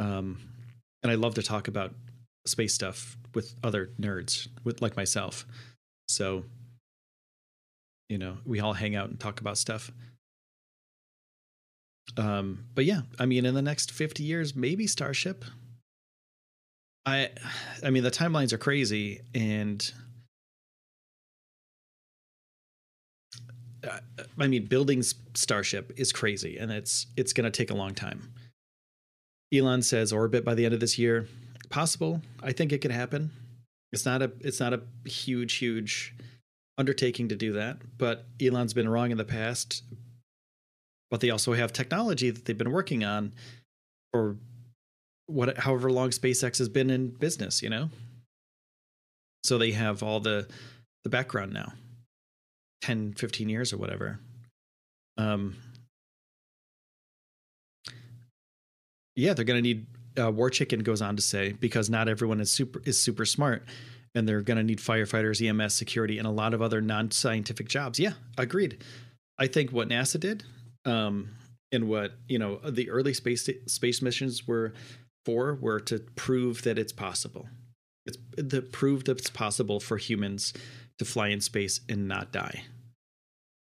Um, 0.00 0.38
and 1.02 1.12
I 1.12 1.14
love 1.14 1.34
to 1.34 1.42
talk 1.42 1.68
about 1.68 1.94
space 2.46 2.74
stuff 2.74 3.16
with 3.34 3.54
other 3.62 3.90
nerds 4.00 4.48
with 4.64 4.82
like 4.82 4.96
myself. 4.96 5.46
So 6.08 6.44
you 8.08 8.18
know, 8.18 8.38
we 8.46 8.60
all 8.60 8.72
hang 8.72 8.96
out 8.96 9.10
and 9.10 9.20
talk 9.20 9.40
about 9.40 9.58
stuff. 9.58 9.90
Um, 12.16 12.64
but 12.74 12.84
yeah, 12.84 13.02
I 13.18 13.26
mean, 13.26 13.44
in 13.44 13.54
the 13.54 13.62
next 13.62 13.92
50 13.92 14.22
years, 14.22 14.56
maybe 14.56 14.86
Starship. 14.86 15.44
I, 17.06 17.30
I 17.82 17.90
mean, 17.90 18.02
the 18.02 18.10
timelines 18.10 18.52
are 18.52 18.58
crazy, 18.58 19.20
and 19.34 19.92
I 24.38 24.46
mean, 24.46 24.66
building 24.66 25.02
Starship 25.02 25.92
is 25.96 26.12
crazy, 26.12 26.58
and 26.58 26.70
it's 26.70 27.06
it's 27.16 27.32
going 27.32 27.44
to 27.44 27.56
take 27.56 27.70
a 27.70 27.74
long 27.74 27.94
time. 27.94 28.32
Elon 29.54 29.82
says 29.82 30.12
orbit 30.12 30.44
by 30.44 30.54
the 30.54 30.64
end 30.64 30.74
of 30.74 30.80
this 30.80 30.98
year 30.98 31.26
possible. 31.70 32.22
I 32.42 32.52
think 32.52 32.72
it 32.72 32.78
could 32.78 32.90
happen. 32.90 33.30
It's 33.92 34.04
not 34.04 34.22
a 34.22 34.32
it's 34.40 34.60
not 34.60 34.72
a 34.72 34.82
huge 35.06 35.54
huge 35.54 36.14
undertaking 36.76 37.28
to 37.28 37.36
do 37.36 37.52
that, 37.54 37.78
but 37.96 38.26
Elon's 38.40 38.74
been 38.74 38.88
wrong 38.88 39.10
in 39.10 39.18
the 39.18 39.24
past. 39.24 39.82
But 41.10 41.20
they 41.20 41.30
also 41.30 41.54
have 41.54 41.72
technology 41.72 42.30
that 42.30 42.44
they've 42.44 42.58
been 42.58 42.72
working 42.72 43.04
on 43.04 43.32
for 44.12 44.36
what 45.26 45.58
however 45.58 45.90
long 45.90 46.10
SpaceX 46.10 46.58
has 46.58 46.68
been 46.68 46.90
in 46.90 47.08
business, 47.08 47.62
you 47.62 47.70
know? 47.70 47.90
So 49.44 49.58
they 49.58 49.72
have 49.72 50.02
all 50.02 50.20
the 50.20 50.48
the 51.04 51.10
background 51.10 51.52
now. 51.52 51.72
10 52.82 53.14
15 53.14 53.48
years 53.48 53.72
or 53.72 53.76
whatever. 53.78 54.20
Um 55.16 55.56
yeah, 59.18 59.34
they're 59.34 59.44
going 59.44 59.58
to 59.58 59.62
need 59.62 59.86
uh, 60.18 60.30
War 60.30 60.48
Chicken 60.48 60.80
goes 60.80 61.02
on 61.02 61.16
to 61.16 61.22
say 61.22 61.52
because 61.52 61.90
not 61.90 62.08
everyone 62.08 62.40
is 62.40 62.50
super 62.50 62.80
is 62.84 63.00
super 63.00 63.24
smart, 63.24 63.64
and 64.14 64.28
they're 64.28 64.42
going 64.42 64.56
to 64.56 64.62
need 64.62 64.78
firefighters, 64.78 65.46
EMS, 65.46 65.74
security, 65.74 66.18
and 66.18 66.26
a 66.26 66.30
lot 66.30 66.54
of 66.54 66.62
other 66.62 66.80
non-scientific 66.80 67.68
jobs. 67.68 67.98
Yeah, 67.98 68.12
agreed. 68.36 68.82
I 69.38 69.46
think 69.48 69.72
what 69.72 69.88
NASA 69.88 70.18
did, 70.20 70.44
um, 70.84 71.30
and 71.72 71.88
what 71.88 72.12
you 72.28 72.38
know, 72.38 72.58
the 72.58 72.90
early 72.90 73.14
space 73.14 73.48
space 73.66 74.02
missions 74.02 74.46
were 74.46 74.72
for 75.24 75.54
were 75.54 75.80
to 75.80 75.98
prove 76.16 76.62
that 76.62 76.78
it's 76.78 76.92
possible. 76.92 77.48
It's 78.06 78.18
to 78.50 78.62
prove 78.62 79.04
that 79.04 79.18
it's 79.18 79.30
possible 79.30 79.80
for 79.80 79.96
humans 79.96 80.54
to 80.98 81.04
fly 81.04 81.28
in 81.28 81.40
space 81.40 81.80
and 81.88 82.08
not 82.08 82.32
die. 82.32 82.64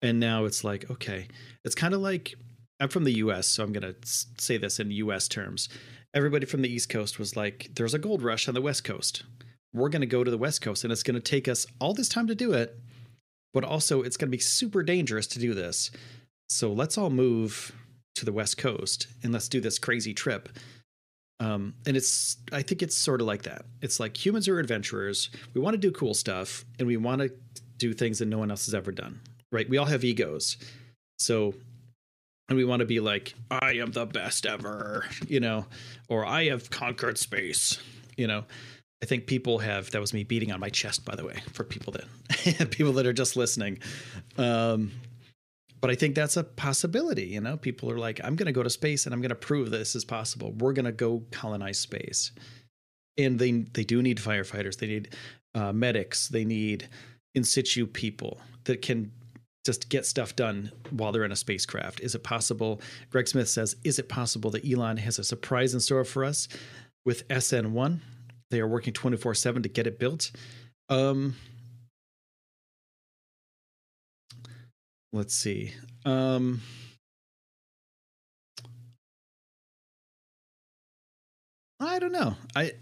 And 0.03 0.21
now 0.21 0.45
it's 0.45 0.63
like, 0.63 0.89
okay, 0.91 1.27
it's 1.65 1.75
kind 1.75 1.95
of 1.95 2.01
like 2.01 2.35
I'm 2.79 2.89
from 2.89 3.05
the 3.05 3.15
US, 3.15 3.49
so 3.49 3.65
I'm 3.65 3.73
going 3.73 3.95
to 3.95 3.97
say 4.03 4.57
this 4.57 4.79
in 4.79 4.91
US 4.91 5.27
terms 5.27 5.69
everybody 6.15 6.47
from 6.47 6.63
the 6.63 6.73
East 6.73 6.89
Coast 6.89 7.19
was 7.19 7.37
like, 7.37 7.69
there's 7.75 7.95
a 7.95 7.99
gold 7.99 8.23
rush 8.23 8.49
on 8.49 8.55
the 8.55 8.63
West 8.63 8.85
Coast. 8.85 9.25
We're 9.73 9.89
going 9.89 10.01
to 10.01 10.07
go 10.07 10.25
to 10.25 10.31
the 10.31 10.39
West 10.39 10.63
Coast 10.63 10.85
and 10.85 10.93
it's 10.93 11.03
going 11.03 11.15
to 11.15 11.21
take 11.21 11.49
us 11.49 11.67
all 11.81 11.95
this 11.95 12.09
time 12.09 12.27
to 12.29 12.35
do 12.35 12.53
it, 12.53 12.79
but 13.53 13.65
also 13.65 14.03
it's 14.03 14.17
going 14.17 14.29
to 14.29 14.37
be 14.37 14.43
super 14.43 14.83
dangerous 14.83 15.27
to 15.29 15.39
do 15.39 15.55
this. 15.55 15.91
So 16.49 16.73
let's 16.73 16.99
all 16.99 17.11
move 17.11 17.73
to 18.17 18.25
the 18.25 18.33
West 18.33 18.59
Coast 18.59 19.07
and 19.23 19.33
let's 19.33 19.49
do 19.49 19.61
this 19.61 19.79
crazy 19.79 20.15
trip. 20.15 20.49
Um, 21.41 21.75
and 21.87 21.97
it's, 21.97 22.37
I 22.53 22.63
think 22.63 22.83
it's 22.83 22.97
sort 22.97 23.21
of 23.21 23.27
like 23.27 23.43
that. 23.43 23.65
It's 23.81 24.01
like 24.01 24.17
humans 24.17 24.49
are 24.49 24.59
adventurers. 24.59 25.31
We 25.55 25.61
want 25.61 25.75
to 25.75 25.79
do 25.79 25.93
cool 25.93 26.15
stuff 26.15 26.65
and 26.79 26.89
we 26.89 26.97
want 26.97 27.21
to 27.21 27.31
do 27.77 27.93
things 27.93 28.19
that 28.19 28.27
no 28.27 28.39
one 28.39 28.51
else 28.51 28.67
has 28.67 28.75
ever 28.75 28.91
done, 28.91 29.21
right? 29.53 29.69
We 29.69 29.77
all 29.77 29.87
have 29.87 30.05
egos. 30.05 30.57
So 31.19 31.55
and 32.49 32.57
we 32.57 32.65
want 32.65 32.81
to 32.81 32.87
be 32.87 33.01
like, 33.01 33.35
I 33.51 33.75
am 33.75 33.93
the 33.93 34.07
best 34.07 34.47
ever, 34.47 35.05
you 35.27 35.41
know, 35.41 35.67
or 36.09 36.25
I 36.25 36.47
have 36.47 36.71
conquered 36.71 37.19
space, 37.19 37.79
you 38.17 38.27
know. 38.27 38.45
I 39.01 39.07
think 39.07 39.27
people 39.27 39.59
have 39.59 39.91
that 39.93 40.01
was 40.01 40.13
me 40.13 40.25
beating 40.25 40.51
on 40.51 40.59
my 40.59 40.71
chest, 40.71 41.05
by 41.05 41.15
the 41.15 41.25
way, 41.25 41.41
for 41.53 41.63
people 41.63 41.93
that 41.93 42.71
people 42.71 42.93
that 42.95 43.07
are 43.07 43.13
just 43.13 43.37
listening. 43.37 43.79
Um, 44.39 44.91
but 45.81 45.91
I 45.91 45.95
think 45.95 46.15
that's 46.15 46.37
a 46.37 46.45
possibility. 46.45 47.27
You 47.27 47.41
know, 47.41 47.57
people 47.57 47.91
are 47.91 47.99
like, 47.99 48.21
I'm 48.25 48.37
going 48.37 48.47
to 48.47 48.53
go 48.53 48.63
to 48.63 48.71
space 48.71 49.07
and 49.07 49.15
I'm 49.15 49.21
going 49.21 49.31
to 49.31 49.35
prove 49.35 49.71
this 49.71 49.95
is 49.95 50.05
possible. 50.05 50.53
We're 50.53 50.73
going 50.73 50.87
to 50.87 50.93
go 50.93 51.23
colonize 51.31 51.79
space, 51.79 52.33
and 53.17 53.39
they 53.39 53.53
they 53.53 53.85
do 53.85 54.03
need 54.03 54.19
firefighters. 54.19 54.79
They 54.79 54.87
need 54.87 55.17
uh, 55.55 55.73
medics. 55.73 56.29
They 56.29 56.45
need 56.45 56.89
in 57.35 57.45
situ 57.45 57.87
people 57.87 58.41
that 58.65 58.83
can 58.83 59.13
just 59.65 59.91
get 59.91 60.07
stuff 60.07 60.35
done 60.35 60.73
while 60.91 61.13
they're 61.13 61.25
in 61.25 61.33
a 61.33 61.37
spacecraft. 61.37 62.01
Is 62.01 62.15
it 62.15 62.23
possible? 62.23 62.81
Greg 63.11 63.29
Smith 63.29 63.49
says, 63.51 63.77
Is 63.85 63.99
it 63.99 64.09
possible 64.09 64.51
that 64.53 64.67
Elon 64.67 64.97
has 64.97 65.19
a 65.19 65.25
surprise 65.25 65.75
in 65.75 65.81
store 65.81 66.05
for 66.05 66.25
us 66.25 66.49
with 67.05 67.29
SN1? 67.29 67.99
They 68.51 68.61
are 68.61 68.67
working 68.67 68.95
24 68.95 69.35
7 69.35 69.63
to 69.63 69.69
get 69.69 69.87
it 69.87 69.99
built. 69.99 70.31
Um, 70.89 71.37
let's 75.13 75.35
see. 75.35 75.75
Um, 76.05 76.61
I 81.81 81.99
don't 81.99 82.13
know. 82.13 82.35
I 82.57 82.73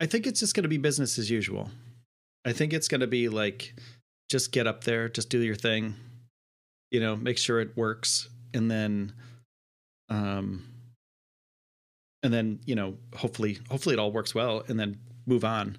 I 0.00 0.06
think 0.06 0.26
it's 0.26 0.40
just 0.40 0.54
going 0.54 0.62
to 0.62 0.68
be 0.68 0.78
business 0.78 1.18
as 1.18 1.30
usual. 1.30 1.70
I 2.44 2.52
think 2.52 2.72
it's 2.72 2.88
going 2.88 3.02
to 3.02 3.06
be 3.06 3.28
like 3.28 3.74
just 4.30 4.52
get 4.52 4.66
up 4.66 4.84
there, 4.84 5.08
just 5.08 5.28
do 5.28 5.40
your 5.40 5.54
thing, 5.56 5.94
you 6.90 7.00
know, 7.00 7.16
make 7.16 7.36
sure 7.36 7.60
it 7.60 7.76
works, 7.76 8.28
and 8.54 8.70
then, 8.70 9.12
um, 10.08 10.64
and 12.22 12.32
then 12.32 12.60
you 12.64 12.74
know, 12.74 12.96
hopefully, 13.14 13.58
hopefully 13.70 13.94
it 13.94 13.98
all 13.98 14.12
works 14.12 14.34
well, 14.34 14.62
and 14.68 14.78
then 14.78 14.98
move 15.26 15.44
on. 15.44 15.76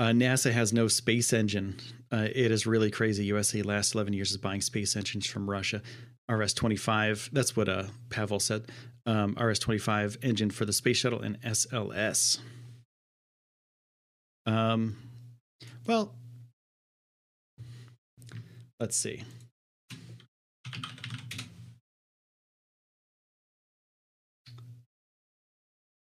Uh, 0.00 0.12
NASA 0.12 0.50
has 0.50 0.72
no 0.72 0.88
space 0.88 1.30
engine. 1.30 1.76
Uh, 2.10 2.26
it 2.34 2.50
is 2.50 2.66
really 2.66 2.90
crazy. 2.90 3.22
USA 3.24 3.60
last 3.60 3.94
11 3.94 4.14
years 4.14 4.30
is 4.30 4.38
buying 4.38 4.62
space 4.62 4.96
engines 4.96 5.26
from 5.26 5.48
Russia. 5.48 5.82
RS 6.26 6.54
25, 6.54 7.28
that's 7.34 7.54
what 7.54 7.68
uh, 7.68 7.82
Pavel 8.08 8.40
said. 8.40 8.64
Um, 9.04 9.36
RS 9.38 9.58
25 9.58 10.16
engine 10.22 10.48
for 10.50 10.64
the 10.64 10.72
space 10.72 10.96
shuttle 10.96 11.20
and 11.20 11.38
SLS. 11.42 12.38
Um, 14.46 14.96
well, 15.86 16.14
let's 18.80 18.96
see. 18.96 19.22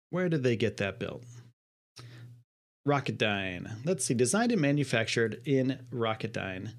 Where 0.09 0.31
did 0.31 0.43
they 0.43 0.57
get 0.57 0.79
that 0.79 0.99
built? 0.99 1.25
Rocketdyne. 2.87 3.85
Let's 3.85 4.05
see. 4.05 4.15
Designed 4.15 4.53
and 4.53 4.61
manufactured 4.61 5.41
in 5.45 5.79
Rocketdyne 5.93 6.73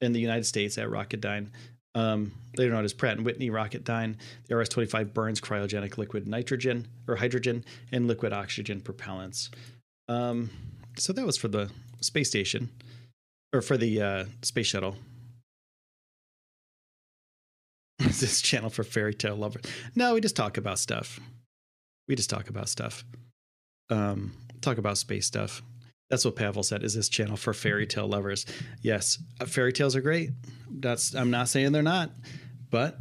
in 0.00 0.12
the 0.12 0.20
United 0.20 0.44
States 0.44 0.76
at 0.78 0.88
Rocketdyne. 0.88 1.48
Um, 1.94 2.32
later 2.58 2.72
known 2.72 2.84
as 2.84 2.92
Pratt 2.92 3.16
and 3.16 3.24
Whitney 3.24 3.48
Rocketdyne. 3.48 4.16
The 4.48 4.56
RS-25 4.56 5.14
burns 5.14 5.40
cryogenic 5.40 5.96
liquid 5.96 6.28
nitrogen 6.28 6.88
or 7.08 7.16
hydrogen 7.16 7.64
and 7.90 8.06
liquid 8.06 8.32
oxygen 8.32 8.80
propellants. 8.80 9.48
Um, 10.08 10.50
so 10.98 11.12
that 11.14 11.24
was 11.24 11.38
for 11.38 11.48
the 11.48 11.70
space 12.00 12.28
station 12.28 12.70
or 13.52 13.62
for 13.62 13.76
the 13.76 14.02
uh, 14.02 14.24
space 14.42 14.66
shuttle. 14.66 14.96
This 17.98 18.40
channel 18.40 18.70
for 18.70 18.84
fairy 18.84 19.14
tale 19.14 19.36
lovers? 19.36 19.64
No, 19.94 20.14
we 20.14 20.20
just 20.20 20.36
talk 20.36 20.58
about 20.58 20.78
stuff. 20.78 21.18
We 22.08 22.14
just 22.14 22.30
talk 22.30 22.48
about 22.48 22.68
stuff. 22.68 23.04
Um, 23.90 24.32
talk 24.60 24.78
about 24.78 24.98
space 24.98 25.26
stuff. 25.26 25.62
That's 26.10 26.24
what 26.24 26.36
Pavel 26.36 26.62
said. 26.62 26.84
Is 26.84 26.94
this 26.94 27.08
channel 27.08 27.36
for 27.36 27.52
fairy 27.52 27.86
tale 27.86 28.06
lovers? 28.06 28.46
Yes, 28.80 29.18
uh, 29.40 29.46
fairy 29.46 29.72
tales 29.72 29.96
are 29.96 30.00
great. 30.00 30.30
That's 30.70 31.14
I'm 31.14 31.30
not 31.30 31.48
saying 31.48 31.72
they're 31.72 31.82
not, 31.82 32.10
but 32.70 32.98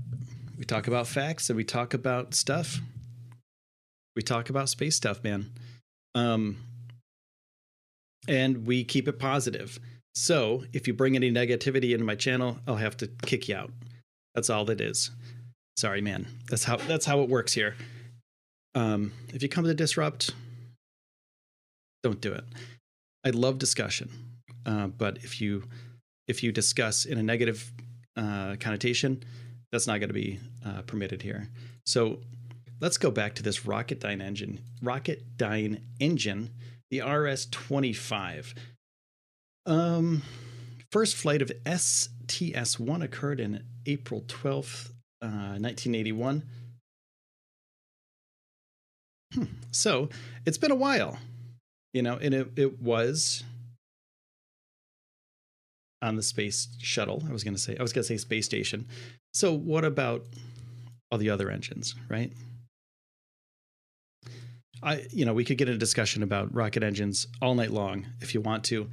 we 0.58 0.66
talk 0.66 0.88
about 0.88 1.08
facts 1.08 1.50
and 1.50 1.58
we 1.58 1.64
talk 1.64 1.94
about 1.94 2.34
stuff. 2.34 2.80
We 4.16 4.22
talk 4.22 4.50
about 4.50 4.70
space 4.70 4.96
stuff, 4.96 5.24
man. 5.24 5.52
Um, 6.16 6.58
and 8.28 8.66
we 8.66 8.84
keep 8.84 9.08
it 9.08 9.20
positive. 9.20 9.80
So 10.16 10.64
if 10.74 10.88
you 10.88 10.94
bring 10.94 11.16
any 11.16 11.32
negativity 11.32 11.92
into 11.92 12.06
my 12.06 12.16
channel, 12.16 12.58
I'll 12.68 12.78
have 12.78 12.98
to 12.98 13.08
kick 13.24 13.50
you 13.50 13.56
out. 13.56 13.72
That's 14.34 14.50
all 14.50 14.70
it 14.70 14.82
is. 14.82 15.12
Sorry, 15.78 16.02
man. 16.02 16.26
That's 16.50 16.64
how 16.64 16.78
that's 16.78 17.06
how 17.06 17.22
it 17.22 17.30
works 17.30 17.54
here. 17.54 17.76
Um, 18.74 19.12
if 19.34 19.44
you 19.44 19.50
come 19.50 19.66
to 19.66 19.74
disrupt, 19.74 20.34
don't 22.06 22.22
do 22.22 22.32
it. 22.32 22.44
I 23.26 23.32
love 23.32 23.58
discussion, 23.58 24.12
uh, 24.68 24.88
but 24.88 25.18
if 25.24 25.42
you 25.42 25.64
if 26.28 26.44
you 26.44 26.52
discuss 26.52 27.06
in 27.06 27.18
a 27.18 27.24
negative 27.24 27.72
uh, 28.16 28.58
connotation, 28.60 29.24
that's 29.72 29.88
not 29.88 30.00
going 30.00 30.10
to 30.10 30.14
be 30.14 30.40
uh, 30.64 30.84
permitted 30.84 31.24
here. 31.24 31.50
So 31.88 32.20
let's 32.80 33.00
go 33.00 33.10
back 33.10 33.34
to 33.36 33.44
this 33.44 33.62
Rocketdyne 33.62 34.22
engine. 34.22 34.60
Rocketdyne 34.84 35.82
engine 36.00 36.52
the 36.92 37.02
RS 37.02 37.48
25. 37.48 38.54
Um, 39.66 40.22
first 40.92 41.16
flight 41.16 41.42
of 41.42 41.52
STS 41.68 42.80
1 42.80 43.02
occurred 43.02 43.40
in 43.40 43.64
April 43.88 44.22
12th, 44.22 44.90
uh, 45.24 45.58
1981. 45.58 46.44
Hmm. 49.34 49.44
So 49.72 50.10
it's 50.46 50.60
been 50.60 50.72
a 50.72 50.76
while, 50.76 51.18
you 51.96 52.02
know, 52.02 52.18
and 52.22 52.34
it, 52.34 52.50
it 52.58 52.82
was 52.82 53.46
on 56.02 56.18
the 56.18 56.22
space 56.22 56.68
shuttle. 56.78 57.24
I 57.28 57.32
was 57.32 57.42
going 57.42 57.54
to 57.54 57.60
say, 57.60 57.78
I 57.80 57.82
was 57.82 57.94
going 57.94 58.04
to 58.04 58.08
say 58.08 58.18
space 58.18 58.46
station. 58.46 58.86
So 59.34 59.54
what 59.54 59.86
about 59.86 60.26
all 61.10 61.18
the 61.18 61.30
other 61.30 61.50
engines, 61.50 61.96
right? 62.10 62.34
I, 64.84 65.06
you 65.12 65.24
know, 65.24 65.34
we 65.34 65.46
could 65.46 65.58
get 65.58 65.70
a 65.70 65.78
discussion 65.78 66.22
about 66.22 66.54
rocket 66.54 66.84
engines 66.84 67.28
all 67.42 67.56
night 67.56 67.72
long 67.72 68.06
if 68.20 68.34
you 68.34 68.42
want 68.42 68.66
to, 68.66 68.90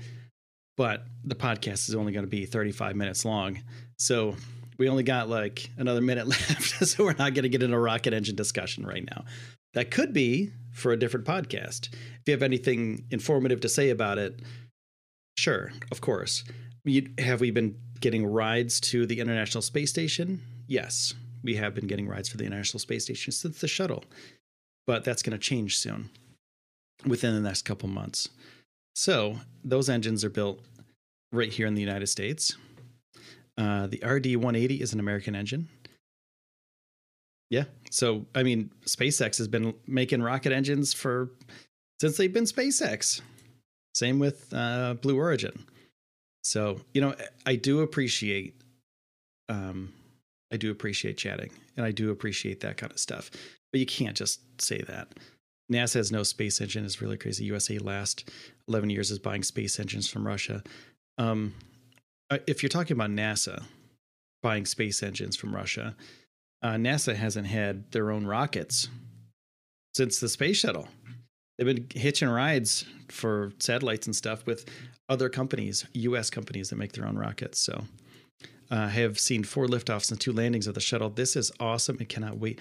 but 0.77 1.03
the 1.25 1.35
podcast 1.35 1.89
is 1.89 1.97
only 1.97 2.13
going 2.13 2.25
to 2.25 2.31
be 2.31 2.47
35 2.47 2.95
minutes 2.95 3.25
long. 3.25 3.61
So 3.99 4.37
we 4.79 4.89
only 4.89 5.03
got 5.03 5.29
like 5.29 5.71
another 5.77 6.01
minute 6.01 6.27
left. 6.29 6.87
so 6.87 7.03
we're 7.03 7.15
not 7.15 7.35
going 7.35 7.43
to 7.43 7.49
get 7.49 7.65
into 7.65 7.77
a 7.77 7.81
rocket 7.81 8.13
engine 8.15 8.37
discussion 8.37 8.87
right 8.87 9.05
now. 9.05 9.25
That 9.75 9.91
could 9.91 10.13
be 10.13 10.51
for 10.73 10.93
a 10.93 10.97
different 10.99 11.27
podcast. 11.27 11.93
If 11.93 12.23
you 12.27 12.33
have 12.33 12.43
anything 12.43 13.05
informative 13.11 13.61
to 13.61 13.69
say 13.69 13.91
about 13.91 14.19
it, 14.19 14.41
sure, 15.37 15.73
of 15.91 16.01
course. 16.01 16.45
You, 16.85 17.11
have 17.19 17.41
we 17.41 17.51
been 17.51 17.77
getting 18.01 18.27
rides 18.27 18.81
to 18.81 19.07
the 19.07 19.21
International 19.21 19.63
Space 19.63 19.91
Station? 19.91 20.41
Yes, 20.67 21.15
we 21.43 21.55
have 21.57 21.75
been 21.75 21.87
getting 21.87 22.09
rides 22.09 22.29
for 22.29 22.37
the 22.37 22.45
International 22.45 22.81
Space 22.81 23.05
Station 23.05 23.33
since 23.33 23.61
the 23.61 23.69
shuttle 23.69 24.05
but 24.87 25.05
that's 25.05 25.23
going 25.23 25.33
to 25.33 25.39
change 25.39 25.77
soon 25.77 26.11
within 27.07 27.35
the 27.35 27.41
next 27.41 27.63
couple 27.63 27.89
months. 27.89 28.29
So 28.95 29.39
those 29.65 29.89
engines 29.89 30.25
are 30.25 30.31
built 30.31 30.61
right 31.33 31.53
here 31.53 31.67
in 31.67 31.75
the 31.75 31.81
United 31.81 32.09
States. 32.09 32.57
Uh, 33.57 33.87
the 33.87 34.03
RD 34.05 34.37
180 34.37 34.81
is 34.81 34.93
an 34.93 35.01
American 35.01 35.35
engine. 35.35 35.69
Yeah. 37.53 37.65
So, 37.91 38.25
I 38.35 38.43
mean, 38.43 38.71
SpaceX 38.87 39.37
has 39.37 39.47
been 39.47 39.75
making 39.87 40.23
rocket 40.23 40.53
engines 40.53 40.95
for 40.95 41.29
since 42.01 42.17
they've 42.17 42.33
been 42.33 42.45
SpaceX. 42.45 43.21
Same 43.95 44.19
with 44.19 44.49
uh, 44.55 44.95
Blue 44.95 45.19
Origin. 45.19 45.67
So, 46.43 46.81
you 46.95 47.03
know, 47.03 47.15
I 47.45 47.57
do 47.57 47.81
appreciate, 47.81 48.55
um, 49.51 49.93
I 50.51 50.57
do 50.57 50.71
appreciate 50.71 51.19
chatting 51.19 51.51
and 51.77 51.85
I 51.85 51.91
do 51.91 52.11
appreciate 52.11 52.61
that 52.61 52.79
kind 52.79 52.91
of 52.91 52.99
stuff. 52.99 53.31
But 53.71 53.81
you 53.81 53.87
can't 53.87 54.17
just 54.17 54.41
say 54.59 54.79
that. 54.89 55.09
NASA 55.71 55.95
has 55.97 56.11
no 56.11 56.23
space 56.23 56.59
engine 56.59 56.87
is 56.87 57.03
really 57.03 57.19
crazy. 57.19 57.45
USA 57.45 57.77
last 57.77 58.31
11 58.67 58.89
years 58.89 59.11
is 59.11 59.19
buying 59.19 59.43
space 59.43 59.79
engines 59.79 60.09
from 60.09 60.27
Russia. 60.27 60.63
Um, 61.19 61.53
uh, 62.31 62.39
if 62.47 62.63
you're 62.63 62.71
talking 62.71 62.97
about 62.97 63.11
NASA 63.11 63.63
buying 64.43 64.65
space 64.65 65.03
engines 65.03 65.37
from 65.37 65.55
Russia, 65.55 65.95
uh, 66.63 66.75
NASA 66.75 67.15
hasn't 67.15 67.47
had 67.47 67.91
their 67.93 68.11
own 68.11 68.27
rockets 68.27 68.89
since 69.95 70.21
the 70.21 70.29
space 70.29 70.59
shuttle. 70.59 70.89
They've 71.59 71.67
been 71.67 71.87
hitching 71.95 72.29
rides 72.29 72.85
for 73.09 73.53
satellites 73.59 74.07
and 74.07 74.17
stuff 74.17 74.47
with 74.47 74.69
other 75.09 75.29
companies, 75.29 75.87
US 75.93 76.31
companies 76.31 76.71
that 76.71 76.77
make 76.77 76.93
their 76.93 77.07
own 77.07 77.17
rockets. 77.17 77.59
So 77.59 77.85
uh, 78.71 78.77
I 78.77 78.89
have 78.89 79.19
seen 79.19 79.45
four 79.45 79.67
liftoffs 79.67 80.11
and 80.11 80.21
two 80.21 80.33
landings 80.33 80.67
of 80.67 80.75
the 80.75 80.81
shuttle. 80.81 81.11
This 81.11 81.37
is 81.37 81.53
awesome. 81.61 81.99
I 82.01 82.05
cannot 82.05 82.39
wait. 82.39 82.61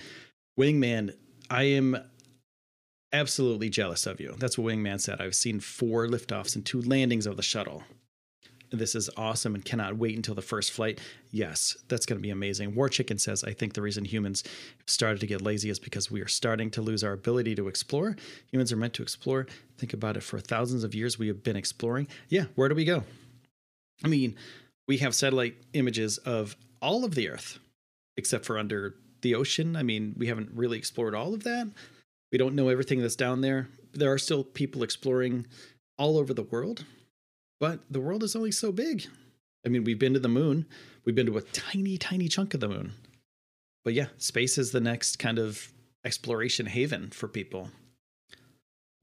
Wingman, 0.59 1.15
I 1.49 1.63
am 1.63 1.97
absolutely 3.13 3.69
jealous 3.69 4.05
of 4.05 4.19
you. 4.19 4.35
That's 4.37 4.57
what 4.57 4.73
Wingman 4.73 4.99
said. 4.99 5.21
I've 5.21 5.35
seen 5.35 5.59
four 5.59 6.07
liftoffs 6.07 6.55
and 6.55 6.65
two 6.65 6.81
landings 6.81 7.25
of 7.25 7.37
the 7.37 7.43
shuttle. 7.43 7.83
This 8.71 8.95
is 8.95 9.09
awesome 9.17 9.53
and 9.53 9.65
cannot 9.65 9.97
wait 9.97 10.15
until 10.15 10.33
the 10.33 10.41
first 10.41 10.71
flight. 10.71 11.01
Yes, 11.29 11.75
that's 11.89 12.05
going 12.05 12.17
to 12.17 12.21
be 12.21 12.29
amazing. 12.29 12.73
War 12.73 12.87
Chicken 12.87 13.17
says, 13.17 13.43
I 13.43 13.51
think 13.51 13.73
the 13.73 13.81
reason 13.81 14.05
humans 14.05 14.45
started 14.85 15.19
to 15.19 15.27
get 15.27 15.41
lazy 15.41 15.69
is 15.69 15.77
because 15.77 16.09
we 16.09 16.21
are 16.21 16.27
starting 16.27 16.71
to 16.71 16.81
lose 16.81 17.03
our 17.03 17.11
ability 17.11 17.53
to 17.55 17.67
explore. 17.67 18.15
Humans 18.51 18.71
are 18.71 18.77
meant 18.77 18.93
to 18.93 19.03
explore. 19.03 19.47
Think 19.77 19.93
about 19.93 20.15
it 20.15 20.23
for 20.23 20.39
thousands 20.39 20.85
of 20.85 20.95
years 20.95 21.19
we 21.19 21.27
have 21.27 21.43
been 21.43 21.57
exploring. 21.57 22.07
Yeah, 22.29 22.45
where 22.55 22.69
do 22.69 22.75
we 22.75 22.85
go? 22.85 23.03
I 24.05 24.07
mean, 24.07 24.35
we 24.87 24.97
have 24.97 25.13
satellite 25.13 25.55
images 25.73 26.17
of 26.19 26.55
all 26.81 27.03
of 27.03 27.15
the 27.15 27.29
Earth, 27.29 27.59
except 28.15 28.45
for 28.45 28.57
under 28.57 28.95
the 29.21 29.35
ocean. 29.35 29.75
I 29.75 29.83
mean, 29.83 30.15
we 30.17 30.27
haven't 30.27 30.49
really 30.53 30.77
explored 30.77 31.13
all 31.13 31.33
of 31.33 31.43
that. 31.43 31.69
We 32.31 32.37
don't 32.37 32.55
know 32.55 32.69
everything 32.69 33.01
that's 33.01 33.17
down 33.17 33.41
there. 33.41 33.67
There 33.93 34.11
are 34.11 34.17
still 34.17 34.43
people 34.45 34.81
exploring 34.81 35.45
all 35.97 36.17
over 36.17 36.33
the 36.33 36.43
world, 36.43 36.85
but 37.61 37.79
the 37.91 38.01
world 38.01 38.23
is 38.23 38.35
only 38.35 38.51
so 38.51 38.71
big. 38.71 39.05
I 39.63 39.69
mean, 39.69 39.83
we've 39.83 39.99
been 39.99 40.15
to 40.15 40.19
the 40.19 40.27
moon, 40.27 40.65
we've 41.05 41.15
been 41.15 41.27
to 41.27 41.37
a 41.37 41.41
tiny, 41.41 41.97
tiny 41.97 42.27
chunk 42.27 42.55
of 42.55 42.59
the 42.59 42.67
moon. 42.67 42.93
But 43.85 43.93
yeah, 43.93 44.07
space 44.17 44.57
is 44.57 44.71
the 44.71 44.81
next 44.81 45.19
kind 45.19 45.37
of 45.37 45.71
exploration 46.03 46.65
haven 46.65 47.11
for 47.11 47.27
people. 47.27 47.69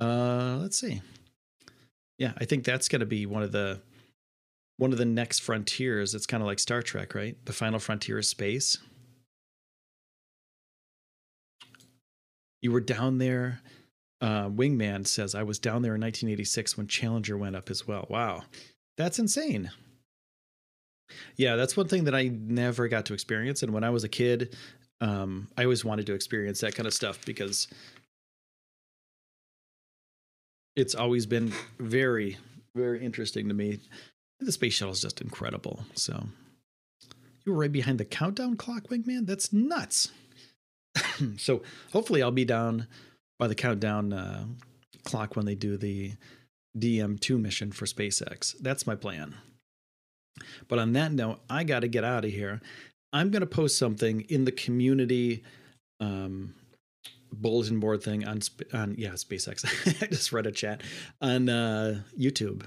Uh, 0.00 0.58
let's 0.60 0.78
see. 0.78 1.00
Yeah, 2.18 2.32
I 2.36 2.44
think 2.44 2.64
that's 2.64 2.88
going 2.88 3.00
to 3.00 3.06
be 3.06 3.26
one 3.26 3.44
of 3.44 3.52
the 3.52 3.80
one 4.76 4.92
of 4.92 4.98
the 4.98 5.04
next 5.04 5.40
frontiers. 5.40 6.14
It's 6.14 6.26
kind 6.26 6.42
of 6.42 6.46
like 6.46 6.58
Star 6.58 6.82
Trek, 6.82 7.14
right? 7.14 7.36
The 7.46 7.52
final 7.52 7.78
frontier 7.78 8.18
is 8.18 8.28
space. 8.28 8.76
You 12.60 12.72
were 12.72 12.80
down 12.80 13.18
there. 13.18 13.60
Uh, 14.20 14.48
Wingman 14.48 15.06
says, 15.06 15.34
I 15.34 15.44
was 15.44 15.58
down 15.58 15.82
there 15.82 15.94
in 15.94 16.00
1986 16.00 16.76
when 16.76 16.88
Challenger 16.88 17.36
went 17.36 17.56
up 17.56 17.70
as 17.70 17.86
well. 17.86 18.06
Wow. 18.08 18.42
That's 18.96 19.18
insane. 19.18 19.70
Yeah, 21.36 21.56
that's 21.56 21.76
one 21.76 21.88
thing 21.88 22.04
that 22.04 22.14
I 22.14 22.28
never 22.28 22.88
got 22.88 23.06
to 23.06 23.14
experience. 23.14 23.62
And 23.62 23.72
when 23.72 23.84
I 23.84 23.90
was 23.90 24.04
a 24.04 24.08
kid, 24.08 24.56
um, 25.00 25.48
I 25.56 25.62
always 25.62 25.84
wanted 25.84 26.06
to 26.06 26.14
experience 26.14 26.60
that 26.60 26.74
kind 26.74 26.86
of 26.86 26.92
stuff 26.92 27.24
because 27.24 27.68
it's 30.76 30.94
always 30.94 31.26
been 31.26 31.52
very, 31.78 32.36
very 32.74 33.04
interesting 33.04 33.48
to 33.48 33.54
me. 33.54 33.78
The 34.40 34.52
space 34.52 34.74
shuttle 34.74 34.92
is 34.92 35.00
just 35.00 35.20
incredible. 35.20 35.84
So 35.94 36.26
you 37.44 37.52
were 37.52 37.58
right 37.58 37.72
behind 37.72 37.98
the 37.98 38.04
countdown 38.04 38.56
clock, 38.56 38.88
Wingman? 38.88 39.26
That's 39.26 39.52
nuts. 39.52 40.10
so 41.36 41.62
hopefully 41.92 42.22
I'll 42.22 42.30
be 42.30 42.44
down 42.44 42.86
by 43.38 43.46
the 43.46 43.54
countdown 43.54 44.12
uh, 44.12 44.44
clock 45.04 45.36
when 45.36 45.46
they 45.46 45.54
do 45.54 45.76
the 45.76 46.12
DM2 46.76 47.40
mission 47.40 47.72
for 47.72 47.86
SpaceX. 47.86 48.56
That's 48.60 48.86
my 48.86 48.94
plan. 48.94 49.34
But 50.68 50.78
on 50.78 50.92
that 50.92 51.12
note, 51.12 51.40
I 51.50 51.64
got 51.64 51.80
to 51.80 51.88
get 51.88 52.04
out 52.04 52.24
of 52.24 52.30
here. 52.30 52.60
I'm 53.12 53.30
going 53.30 53.40
to 53.40 53.46
post 53.46 53.78
something 53.78 54.22
in 54.22 54.44
the 54.44 54.52
community 54.52 55.42
um, 56.00 56.54
bulletin 57.32 57.80
board 57.80 58.02
thing 58.02 58.26
on 58.26 58.40
on 58.72 58.94
yeah 58.98 59.10
SpaceX. 59.10 59.64
I 60.02 60.06
just 60.06 60.32
read 60.32 60.46
a 60.46 60.52
chat 60.52 60.82
on 61.20 61.48
uh, 61.48 62.02
YouTube 62.18 62.64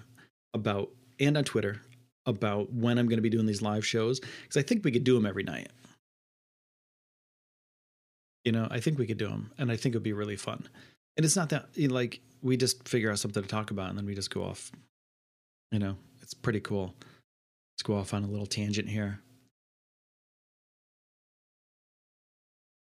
about 0.53 0.89
and 1.19 1.37
on 1.37 1.43
Twitter 1.43 1.81
about 2.25 2.71
when 2.71 2.97
I'm 2.97 3.07
going 3.07 3.17
to 3.17 3.23
be 3.23 3.29
doing 3.29 3.45
these 3.45 3.61
live 3.61 3.85
shows 3.85 4.19
because 4.19 4.57
I 4.57 4.61
think 4.61 4.83
we 4.83 4.91
could 4.91 5.03
do 5.03 5.15
them 5.15 5.25
every 5.25 5.43
night. 5.43 5.69
You 8.45 8.51
know, 8.51 8.67
I 8.71 8.79
think 8.79 8.97
we 8.97 9.05
could 9.05 9.17
do 9.17 9.27
them, 9.27 9.51
and 9.57 9.71
I 9.71 9.75
think 9.75 9.93
it'd 9.93 10.03
be 10.03 10.13
really 10.13 10.35
fun. 10.35 10.67
And 11.17 11.25
it's 11.25 11.35
not 11.35 11.49
that 11.49 11.67
you 11.75 11.87
know, 11.87 11.93
like 11.93 12.21
we 12.41 12.57
just 12.57 12.87
figure 12.87 13.11
out 13.11 13.19
something 13.19 13.43
to 13.43 13.49
talk 13.49 13.71
about, 13.71 13.89
and 13.89 13.97
then 13.97 14.05
we 14.05 14.15
just 14.15 14.33
go 14.33 14.43
off. 14.43 14.71
You 15.71 15.79
know, 15.79 15.95
it's 16.21 16.33
pretty 16.33 16.59
cool. 16.59 16.95
Let's 17.73 17.83
go 17.83 17.95
off 17.95 18.13
on 18.13 18.23
a 18.23 18.27
little 18.27 18.45
tangent 18.45 18.89
here. 18.89 19.19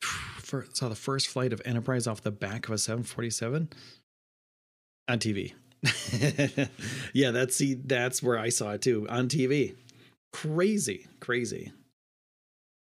For, 0.40 0.66
saw 0.72 0.88
the 0.88 0.94
first 0.94 1.28
flight 1.28 1.52
of 1.52 1.62
Enterprise 1.64 2.06
off 2.06 2.22
the 2.22 2.30
back 2.30 2.66
of 2.66 2.74
a 2.74 2.78
747 2.78 3.68
on 5.08 5.18
TV. 5.18 5.54
yeah, 7.12 7.30
that's 7.30 7.56
see, 7.56 7.74
that's 7.74 8.22
where 8.22 8.38
I 8.38 8.48
saw 8.48 8.72
it 8.72 8.82
too 8.82 9.06
on 9.08 9.28
TV. 9.28 9.74
Crazy, 10.32 11.06
crazy, 11.20 11.72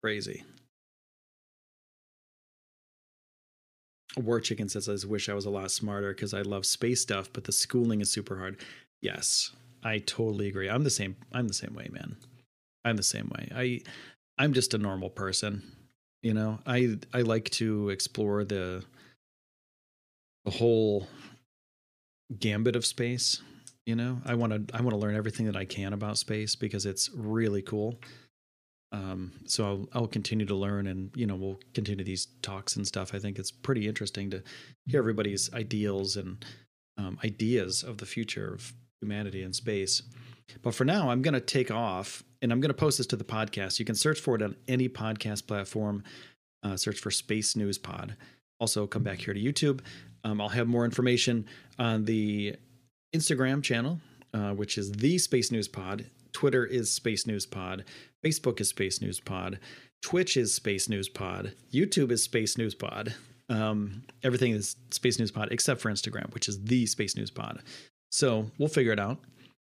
crazy. 0.03 0.45
War 4.17 4.41
Chicken 4.41 4.69
says, 4.69 4.89
I 4.89 5.07
wish 5.07 5.29
I 5.29 5.35
was 5.35 5.47
a 5.47 5.51
lot 5.51 5.71
smarter 5.71 6.13
because 6.13 6.35
I 6.35 6.43
love 6.43 6.67
space 6.67 7.01
stuff, 7.01 7.31
but 7.33 7.45
the 7.45 7.53
schooling 7.53 8.01
is 8.01 8.11
super 8.11 8.39
hard. 8.39 8.61
Yes, 9.03 9.51
I 9.83 9.99
totally 9.99 10.49
agree. 10.49 10.69
I'm 10.69 10.85
the 10.85 10.91
same. 10.91 11.17
I'm 11.33 11.49
the 11.49 11.55
same 11.55 11.75
way, 11.75 11.89
man. 11.91 12.17
I'm 12.85 12.97
the 12.97 13.03
same 13.03 13.31
way. 13.37 13.51
I, 13.55 13.81
I'm 14.39 14.53
just 14.53 14.75
a 14.75 14.79
normal 14.79 15.11
person. 15.11 15.63
You 16.23 16.35
know, 16.35 16.59
I 16.67 16.97
I 17.13 17.21
like 17.21 17.51
to 17.51 17.91
explore 17.91 18.45
the 18.45 18.83
the 20.45 20.51
whole 20.51 21.07
gambit 22.39 22.77
of 22.77 22.87
space. 22.87 23.43
You 23.87 23.97
know, 23.97 24.21
I 24.25 24.35
want 24.35 24.53
to 24.69 24.77
I 24.77 24.81
want 24.81 24.93
to 24.93 24.97
learn 24.97 25.17
everything 25.17 25.47
that 25.47 25.57
I 25.57 25.67
can 25.67 25.93
about 25.93 26.17
space 26.17 26.55
because 26.55 26.87
it's 26.87 27.11
really 27.15 27.61
cool. 27.61 28.01
Um, 28.95 29.33
so 29.45 29.65
I'll, 29.65 29.89
I'll 29.93 30.07
continue 30.07 30.47
to 30.47 30.55
learn 30.55 30.87
and, 30.87 31.11
you 31.17 31.27
know, 31.27 31.35
we'll 31.35 31.59
continue 31.75 32.05
these 32.05 32.29
talks 32.43 32.77
and 32.77 32.87
stuff. 32.87 33.13
I 33.13 33.19
think 33.19 33.41
it's 33.41 33.51
pretty 33.51 33.89
interesting 33.89 34.31
to 34.31 34.43
hear 34.87 35.01
everybody's 35.01 35.53
ideals 35.53 36.17
and 36.17 36.45
um, 36.97 37.19
ideas 37.25 37.83
of 37.83 37.99
the 37.99 38.07
future 38.07 38.55
of 38.55 38.73
humanity 39.01 39.43
and 39.43 39.53
space. 39.53 40.03
But 40.63 40.77
for 40.77 40.85
now, 40.85 41.11
I'm 41.11 41.23
going 41.23 41.35
to 41.35 41.41
take 41.41 41.73
off 41.73 42.23
and 42.41 42.53
I'm 42.53 42.61
going 42.61 42.71
to 42.71 42.75
post 42.75 42.99
this 42.99 43.09
to 43.09 43.17
the 43.17 43.25
podcast. 43.25 43.81
You 43.81 43.85
can 43.85 43.97
search 43.97 44.21
for 44.21 44.37
it 44.37 44.43
on 44.43 44.55
any 44.69 44.89
podcast 44.89 45.49
platform. 45.49 46.05
Uh, 46.63 46.77
search 46.77 47.01
for 47.01 47.11
Space 47.11 47.57
News 47.57 47.79
Pod. 47.79 48.17
Also, 48.61 48.87
come 48.87 49.03
back 49.03 49.19
here 49.19 49.35
to 49.35 49.41
YouTube. 49.41 49.81
Um, 50.23 50.41
I'll 50.41 50.49
have 50.51 50.69
more 50.69 50.85
information 50.85 51.47
on 51.81 52.05
the 52.05 52.55
Instagram 53.13 53.61
channel, 53.61 54.01
uh, 54.33 54.53
which 54.53 54.79
is 54.79 54.93
the 54.93 55.19
Space 55.19 55.51
News 55.51 55.67
Pod. 55.67 56.07
Twitter 56.35 56.67
is 56.67 56.91
Space 56.91 57.27
News 57.27 57.47
Pod. 57.47 57.85
Facebook 58.23 58.61
is 58.61 58.69
Space 58.69 59.01
News 59.01 59.21
Pod. 59.21 59.59
Twitch 60.03 60.37
is 60.37 60.53
Space 60.53 60.89
News 60.89 61.09
Pod. 61.09 61.55
YouTube 61.73 62.11
is 62.11 62.23
Space 62.23 62.59
News 62.59 62.75
Pod. 62.75 63.15
Um, 63.49 64.03
everything 64.23 64.53
is 64.53 64.77
Space 64.91 65.19
News 65.19 65.31
Pod 65.31 65.49
except 65.51 65.81
for 65.81 65.91
Instagram, 65.91 66.33
which 66.35 66.49
is 66.49 66.63
the 66.63 66.85
Space 66.85 67.17
News 67.17 67.31
Pod. 67.31 67.63
So 68.13 68.51
we'll 68.59 68.69
figure 68.69 68.93
it 68.93 69.01
out. 69.01 69.19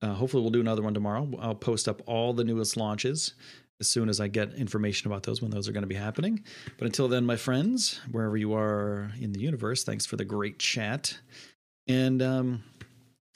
Uh, 0.03 0.15
hopefully, 0.15 0.43
we'll 0.43 0.53
do 0.53 0.61
another 0.61 0.83
one 0.83 0.95
tomorrow. 0.95 1.29
I'll 1.41 1.55
post 1.55 1.89
up 1.89 2.01
all 2.07 2.33
the 2.33 2.45
newest 2.45 2.77
launches 2.77 3.35
as 3.81 3.89
soon 3.89 4.09
as 4.09 4.21
I 4.21 4.29
get 4.29 4.55
information 4.55 5.11
about 5.11 5.25
those 5.25 5.43
when 5.43 5.51
those 5.51 5.69
are 5.69 5.73
going 5.73 5.83
to 5.83 5.89
be 5.89 5.95
happening. 5.95 6.43
But 6.79 6.87
until 6.87 7.09
then, 7.09 7.25
my 7.27 7.37
friends, 7.37 8.01
wherever 8.11 8.37
you 8.37 8.55
are 8.55 9.11
in 9.21 9.33
the 9.33 9.41
universe, 9.41 9.85
thanks 9.85 10.07
for 10.07 10.17
the 10.17 10.25
great 10.25 10.59
chat. 10.59 11.19
And 11.89 12.23
um, 12.23 12.63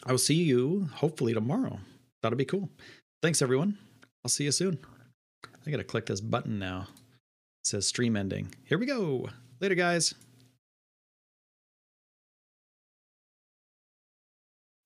I 0.07 0.13
will 0.13 0.19
see 0.19 0.35
you 0.35 0.89
hopefully 0.95 1.35
tomorrow. 1.35 1.79
That'll 2.23 2.39
be 2.39 2.45
cool. 2.45 2.71
Thanks, 3.25 3.41
everyone. 3.41 3.79
I'll 4.23 4.29
see 4.29 4.45
you 4.45 4.53
soon. 4.53 4.79
I 5.67 5.71
got 5.71 5.79
to 5.79 5.83
click 5.83 6.05
this 6.05 6.21
button 6.21 6.59
now. 6.59 6.89
It 7.63 7.69
says 7.69 7.87
stream 7.87 8.19
ending. 8.19 8.55
Here 8.67 8.77
we 8.77 8.85
go. 8.85 9.31
Later, 9.61 9.75
guys. 9.75 10.13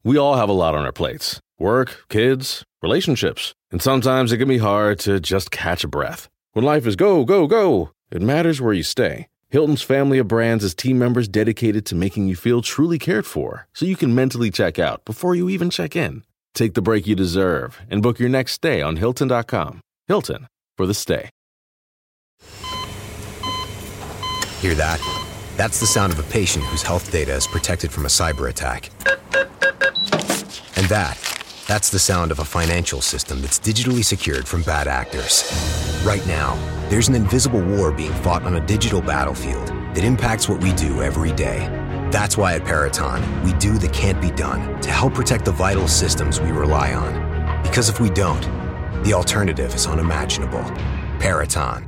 We 0.04 0.16
all 0.16 0.36
have 0.36 0.48
a 0.48 0.52
lot 0.52 0.76
on 0.76 0.84
our 0.84 0.92
plates 0.92 1.40
work, 1.58 2.04
kids, 2.08 2.64
relationships. 2.80 3.54
And 3.72 3.82
sometimes 3.82 4.30
it 4.30 4.38
can 4.38 4.46
be 4.46 4.58
hard 4.58 5.00
to 5.00 5.18
just 5.18 5.50
catch 5.50 5.82
a 5.82 5.88
breath. 5.88 6.28
When 6.52 6.64
life 6.64 6.86
is 6.86 6.94
go, 6.94 7.24
go, 7.24 7.48
go, 7.48 7.90
it 8.12 8.22
matters 8.22 8.60
where 8.60 8.72
you 8.72 8.84
stay. 8.84 9.26
Hilton's 9.48 9.82
family 9.82 10.18
of 10.18 10.28
brands 10.28 10.62
is 10.62 10.76
team 10.76 10.96
members 10.96 11.26
dedicated 11.26 11.84
to 11.86 11.96
making 11.96 12.28
you 12.28 12.36
feel 12.36 12.62
truly 12.62 13.00
cared 13.00 13.26
for 13.26 13.66
so 13.74 13.84
you 13.84 13.96
can 13.96 14.14
mentally 14.14 14.52
check 14.52 14.78
out 14.78 15.04
before 15.04 15.34
you 15.34 15.48
even 15.48 15.70
check 15.70 15.96
in. 15.96 16.22
Take 16.58 16.74
the 16.74 16.82
break 16.82 17.06
you 17.06 17.14
deserve 17.14 17.78
and 17.88 18.02
book 18.02 18.18
your 18.18 18.28
next 18.28 18.50
stay 18.50 18.82
on 18.82 18.96
Hilton.com. 18.96 19.80
Hilton 20.08 20.48
for 20.76 20.86
the 20.86 20.92
stay. 20.92 21.30
Hear 24.58 24.74
that? 24.74 25.00
That's 25.56 25.78
the 25.78 25.86
sound 25.86 26.12
of 26.12 26.18
a 26.18 26.24
patient 26.24 26.64
whose 26.64 26.82
health 26.82 27.12
data 27.12 27.32
is 27.32 27.46
protected 27.46 27.92
from 27.92 28.06
a 28.06 28.08
cyber 28.08 28.50
attack. 28.50 28.90
And 30.74 30.86
that, 30.88 31.16
that's 31.68 31.90
the 31.90 32.00
sound 32.00 32.32
of 32.32 32.40
a 32.40 32.44
financial 32.44 33.02
system 33.02 33.40
that's 33.40 33.60
digitally 33.60 34.04
secured 34.04 34.48
from 34.48 34.62
bad 34.62 34.88
actors. 34.88 35.44
Right 36.04 36.26
now, 36.26 36.58
there's 36.88 37.06
an 37.06 37.14
invisible 37.14 37.62
war 37.62 37.92
being 37.92 38.14
fought 38.14 38.42
on 38.42 38.56
a 38.56 38.66
digital 38.66 39.00
battlefield 39.00 39.68
that 39.94 40.02
impacts 40.02 40.48
what 40.48 40.60
we 40.60 40.72
do 40.72 41.02
every 41.02 41.30
day. 41.30 41.87
That's 42.10 42.36
why 42.36 42.54
at 42.54 42.64
Peraton, 42.64 43.42
we 43.42 43.52
do 43.54 43.78
the 43.78 43.88
can't 43.88 44.20
be 44.20 44.30
done 44.30 44.80
to 44.80 44.90
help 44.90 45.14
protect 45.14 45.44
the 45.44 45.52
vital 45.52 45.88
systems 45.88 46.40
we 46.40 46.50
rely 46.50 46.94
on. 46.94 47.62
Because 47.62 47.88
if 47.88 48.00
we 48.00 48.10
don't, 48.10 48.42
the 49.04 49.12
alternative 49.14 49.74
is 49.74 49.86
unimaginable. 49.86 50.64
Peraton 51.18 51.87